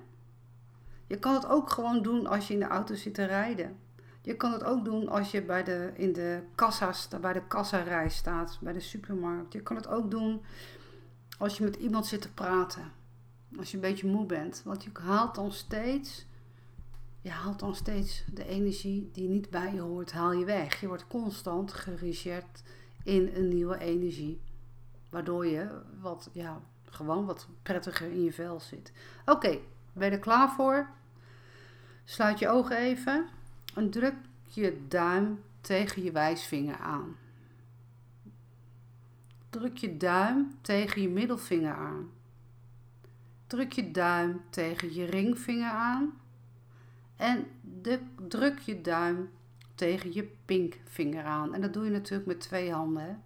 Je 1.06 1.18
kan 1.18 1.34
het 1.34 1.46
ook 1.46 1.70
gewoon 1.70 2.02
doen 2.02 2.26
als 2.26 2.48
je 2.48 2.54
in 2.54 2.60
de 2.60 2.66
auto 2.66 2.94
zit 2.94 3.14
te 3.14 3.24
rijden. 3.24 3.76
Je 4.22 4.36
kan 4.36 4.52
het 4.52 4.64
ook 4.64 4.84
doen 4.84 5.08
als 5.08 5.30
je 5.30 5.42
bij 5.42 5.64
de, 5.64 5.90
in 5.94 6.12
de 6.12 6.42
kassa's, 6.54 7.08
bij 7.20 7.32
de 7.32 7.46
kassarij 7.46 8.08
staat, 8.08 8.58
bij 8.60 8.72
de 8.72 8.80
supermarkt. 8.80 9.52
Je 9.52 9.62
kan 9.62 9.76
het 9.76 9.88
ook 9.88 10.10
doen 10.10 10.42
als 11.38 11.56
je 11.56 11.64
met 11.64 11.76
iemand 11.76 12.06
zit 12.06 12.20
te 12.20 12.32
praten. 12.32 12.92
Als 13.58 13.70
je 13.70 13.76
een 13.76 13.82
beetje 13.82 14.06
moe 14.06 14.26
bent. 14.26 14.62
Want 14.64 14.84
je 14.84 14.90
haalt 14.92 15.34
dan 15.34 15.52
steeds, 15.52 16.26
je 17.20 17.30
haalt 17.30 17.58
dan 17.58 17.74
steeds 17.74 18.24
de 18.32 18.44
energie 18.44 19.10
die 19.12 19.28
niet 19.28 19.50
bij 19.50 19.74
je 19.74 19.80
hoort, 19.80 20.12
haal 20.12 20.32
je 20.32 20.44
weg. 20.44 20.80
Je 20.80 20.86
wordt 20.86 21.06
constant 21.06 21.72
gereset 21.72 22.62
in 23.04 23.30
een 23.34 23.48
nieuwe 23.48 23.78
energie. 23.78 24.40
Waardoor 25.10 25.46
je 25.46 25.82
wat, 26.00 26.30
ja, 26.32 26.60
gewoon 26.84 27.26
wat 27.26 27.48
prettiger 27.62 28.10
in 28.10 28.22
je 28.24 28.32
vel 28.32 28.60
zit. 28.60 28.92
Oké, 29.24 29.58
ben 29.92 30.08
je 30.08 30.14
er 30.14 30.18
klaar 30.18 30.50
voor? 30.50 30.88
Sluit 32.04 32.38
je 32.38 32.48
ogen 32.48 32.76
even 32.76 33.28
en 33.74 33.90
druk 33.90 34.14
je 34.44 34.84
duim 34.88 35.42
tegen 35.60 36.02
je 36.02 36.12
wijsvinger 36.12 36.76
aan. 36.76 37.16
Druk 39.50 39.76
je 39.76 39.96
duim 39.96 40.54
tegen 40.60 41.02
je 41.02 41.08
middelvinger 41.08 41.74
aan. 41.74 42.10
Druk 43.46 43.72
je 43.72 43.90
duim 43.90 44.40
tegen 44.50 44.94
je 44.94 45.04
ringvinger 45.04 45.70
aan. 45.70 46.12
En 47.16 47.46
druk 48.28 48.58
je 48.58 48.80
duim 48.80 49.30
tegen 49.74 50.14
je 50.14 50.30
pinkvinger 50.44 51.24
aan. 51.24 51.54
En 51.54 51.60
dat 51.60 51.72
doe 51.72 51.84
je 51.84 51.90
natuurlijk 51.90 52.26
met 52.26 52.40
twee 52.40 52.72
handen. 52.72 53.22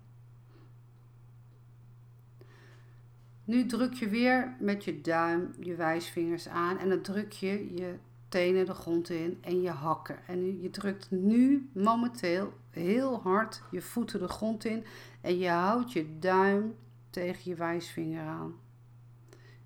Nu 3.45 3.67
druk 3.67 3.93
je 3.93 4.09
weer 4.09 4.57
met 4.61 4.85
je 4.85 5.01
duim 5.01 5.55
je 5.61 5.75
wijsvingers 5.75 6.49
aan 6.49 6.79
en 6.79 6.89
dan 6.89 7.01
druk 7.01 7.33
je 7.33 7.75
je 7.75 7.95
tenen 8.29 8.67
de 8.67 8.75
grond 8.75 9.11
in 9.11 9.39
en 9.41 9.63
je 9.63 9.71
hakken. 9.71 10.27
En 10.27 10.61
je 10.61 10.71
drukt 10.71 11.11
nu 11.11 11.71
momenteel 11.73 12.53
heel 12.71 13.21
hard 13.21 13.63
je 13.71 13.83
voeten 13.83 14.21
de 14.21 14.29
grond 14.29 14.65
in 14.65 14.85
en 15.21 15.39
je 15.39 15.49
houdt 15.49 15.93
je 15.93 16.19
duim 16.19 16.75
tegen 17.11 17.51
je 17.51 17.55
wijsvinger 17.55 18.27
aan. 18.27 18.55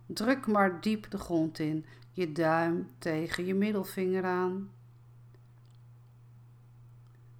Druk 0.06 0.46
maar 0.46 0.80
diep 0.80 1.10
de 1.10 1.18
grond 1.18 1.58
in. 1.58 1.84
Je 2.12 2.32
duim 2.32 2.88
tegen 2.98 3.46
je 3.46 3.54
middelvinger 3.54 4.24
aan. 4.24 4.70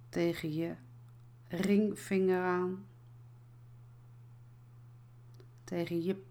Tegen 0.09 0.53
je 0.53 0.75
ringvinger 1.47 2.43
aan. 2.43 2.85
Tegen 5.63 6.03
je 6.03 6.23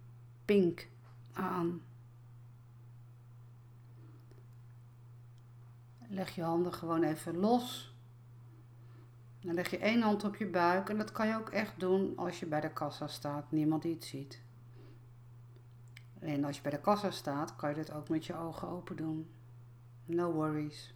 pink 0.45 0.89
aan. 1.33 1.83
Leg 6.13 6.35
je 6.35 6.43
handen 6.43 6.73
gewoon 6.73 7.03
even 7.03 7.37
los. 7.37 7.95
Dan 9.41 9.55
leg 9.55 9.71
je 9.71 9.79
één 9.79 10.03
hand 10.03 10.25
op 10.25 10.37
je 10.37 10.47
buik 10.47 10.89
en 10.89 10.97
dat 10.97 11.13
kan 11.13 11.29
je 11.29 11.35
ook 11.35 11.51
echt 11.51 11.81
doen 11.81 12.13
als 12.17 12.41
je 12.41 12.47
bij 12.47 12.61
de 12.61 12.73
kassa 12.73 13.07
staat, 13.07 13.51
niemand 13.51 13.83
het 13.83 14.05
ziet. 14.05 14.43
En 16.19 16.45
als 16.45 16.57
je 16.57 16.63
bij 16.63 16.71
de 16.71 16.81
kassa 16.81 17.11
staat, 17.11 17.57
kan 17.57 17.69
je 17.69 17.75
dit 17.75 17.93
ook 17.93 18.09
met 18.09 18.27
je 18.27 18.37
ogen 18.37 18.69
open 18.69 18.97
doen. 18.97 19.31
No 20.05 20.33
worries. 20.33 20.95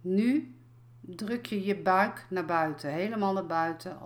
Nu 0.00 0.54
druk 1.00 1.46
je 1.46 1.64
je 1.64 1.76
buik 1.76 2.26
naar 2.30 2.44
buiten, 2.44 2.92
helemaal 2.92 3.32
naar 3.32 3.46
buiten. 3.46 3.98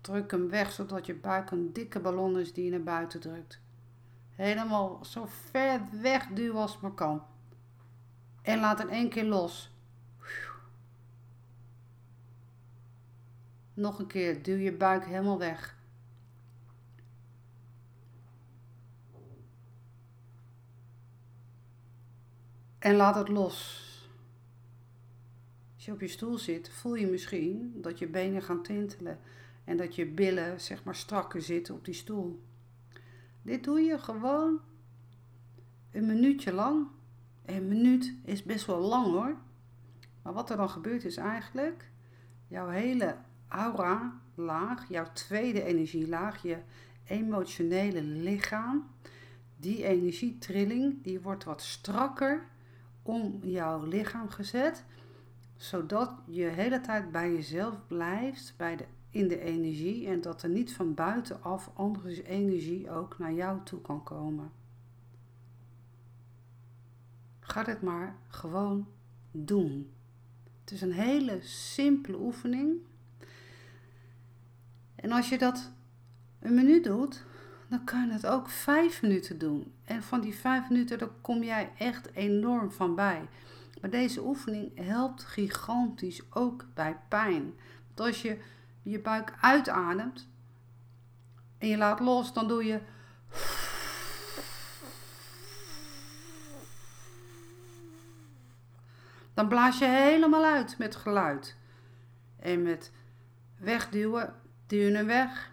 Druk 0.00 0.30
hem 0.30 0.48
weg 0.48 0.72
zodat 0.72 1.06
je 1.06 1.14
buik 1.14 1.50
een 1.50 1.72
dikke 1.72 2.00
ballon 2.00 2.38
is 2.38 2.52
die 2.52 2.64
je 2.64 2.70
naar 2.70 2.82
buiten 2.82 3.20
drukt. 3.20 3.60
Helemaal 4.34 5.04
zo 5.04 5.26
ver 5.26 5.80
weg 6.02 6.26
duwen 6.26 6.60
als 6.60 6.72
het 6.72 6.80
maar 6.80 6.92
kan. 6.94 7.22
En 8.48 8.60
laat 8.60 8.80
in 8.80 8.88
één 8.88 9.08
keer 9.08 9.24
los. 9.24 9.70
Nog 13.74 13.98
een 13.98 14.06
keer, 14.06 14.42
duw 14.42 14.56
je 14.56 14.72
buik 14.72 15.04
helemaal 15.04 15.38
weg. 15.38 15.76
En 22.78 22.94
laat 22.94 23.14
het 23.14 23.28
los. 23.28 23.86
Als 25.74 25.84
je 25.84 25.92
op 25.92 26.00
je 26.00 26.08
stoel 26.08 26.38
zit, 26.38 26.70
voel 26.70 26.94
je 26.94 27.06
misschien 27.06 27.78
dat 27.82 27.98
je 27.98 28.06
benen 28.06 28.42
gaan 28.42 28.62
tintelen 28.62 29.18
en 29.64 29.76
dat 29.76 29.94
je 29.94 30.06
billen 30.06 30.60
zeg 30.60 30.84
maar 30.84 30.94
strakker 30.94 31.42
zitten 31.42 31.74
op 31.74 31.84
die 31.84 31.94
stoel. 31.94 32.42
Dit 33.42 33.64
doe 33.64 33.80
je 33.80 33.98
gewoon 33.98 34.60
een 35.90 36.06
minuutje 36.06 36.52
lang. 36.52 36.96
Een 37.48 37.68
minuut 37.68 38.14
is 38.24 38.42
best 38.42 38.66
wel 38.66 38.80
lang 38.80 39.06
hoor. 39.06 39.36
Maar 40.22 40.32
wat 40.32 40.50
er 40.50 40.56
dan 40.56 40.70
gebeurt 40.70 41.04
is 41.04 41.16
eigenlijk 41.16 41.90
jouw 42.46 42.68
hele 42.68 43.16
aura 43.48 44.20
laag, 44.34 44.88
jouw 44.88 45.12
tweede 45.12 45.62
energielaag, 45.62 46.42
je 46.42 46.58
emotionele 47.04 48.02
lichaam, 48.02 48.86
die 49.56 49.84
energietrilling, 49.84 51.02
die 51.02 51.20
wordt 51.20 51.44
wat 51.44 51.62
strakker 51.62 52.46
om 53.02 53.38
jouw 53.42 53.84
lichaam 53.84 54.28
gezet, 54.28 54.84
zodat 55.56 56.12
je 56.26 56.44
hele 56.44 56.80
tijd 56.80 57.12
bij 57.12 57.32
jezelf 57.32 57.86
blijft, 57.86 58.54
bij 58.56 58.76
de 58.76 58.84
in 59.10 59.28
de 59.28 59.40
energie 59.40 60.06
en 60.06 60.20
dat 60.20 60.42
er 60.42 60.48
niet 60.48 60.72
van 60.72 60.94
buitenaf 60.94 61.70
andere 61.74 62.22
energie 62.22 62.90
ook 62.90 63.18
naar 63.18 63.32
jou 63.32 63.58
toe 63.64 63.80
kan 63.80 64.02
komen. 64.02 64.57
Ga 67.48 67.62
dit 67.62 67.82
maar 67.82 68.16
gewoon 68.28 68.88
doen. 69.30 69.92
Het 70.60 70.70
is 70.70 70.80
een 70.80 70.92
hele 70.92 71.38
simpele 71.42 72.18
oefening. 72.18 72.76
En 74.94 75.12
als 75.12 75.28
je 75.28 75.38
dat 75.38 75.72
een 76.40 76.54
minuut 76.54 76.84
doet, 76.84 77.24
dan 77.68 77.84
kan 77.84 78.06
je 78.06 78.12
het 78.12 78.26
ook 78.26 78.48
vijf 78.48 79.02
minuten 79.02 79.38
doen. 79.38 79.72
En 79.84 80.02
van 80.02 80.20
die 80.20 80.34
vijf 80.34 80.68
minuten, 80.68 80.98
daar 80.98 81.08
kom 81.20 81.42
jij 81.42 81.72
echt 81.78 82.14
enorm 82.14 82.72
van 82.72 82.94
bij. 82.94 83.28
Maar 83.80 83.90
deze 83.90 84.24
oefening 84.24 84.70
helpt 84.86 85.24
gigantisch 85.24 86.22
ook 86.30 86.66
bij 86.74 86.96
pijn. 87.08 87.54
Want 87.86 88.00
als 88.00 88.22
je 88.22 88.38
je 88.82 89.00
buik 89.00 89.34
uitademt 89.40 90.28
en 91.58 91.68
je 91.68 91.76
laat 91.76 92.00
los, 92.00 92.32
dan 92.32 92.48
doe 92.48 92.64
je. 92.64 92.80
Dan 99.38 99.48
blaas 99.48 99.78
je 99.78 99.86
helemaal 99.86 100.44
uit 100.44 100.78
met 100.78 100.96
geluid. 100.96 101.56
En 102.38 102.62
met 102.62 102.92
wegduwen, 103.56 104.34
duw 104.66 104.78
je 104.78 104.90
hem 104.96 105.06
weg. 105.06 105.52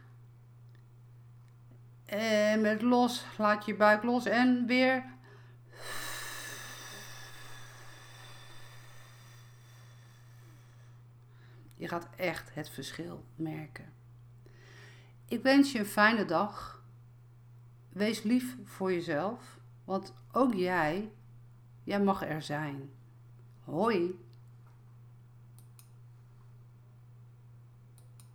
En 2.05 2.61
met 2.61 2.81
los, 2.81 3.25
laat 3.37 3.65
je 3.65 3.75
buik 3.75 4.03
los 4.03 4.25
en 4.25 4.65
weer 4.65 5.03
Je 11.75 11.87
gaat 11.87 12.07
echt 12.15 12.53
het 12.53 12.69
verschil 12.69 13.25
merken. 13.35 13.93
Ik 15.27 15.43
wens 15.43 15.71
je 15.71 15.79
een 15.79 15.85
fijne 15.85 16.25
dag. 16.25 16.83
Wees 17.89 18.23
lief 18.23 18.55
voor 18.63 18.91
jezelf, 18.91 19.59
want 19.83 20.13
ook 20.31 20.53
jij, 20.53 21.11
jij 21.83 22.01
mag 22.01 22.27
er 22.27 22.41
zijn. 22.41 22.89
Hoi! 23.67 24.12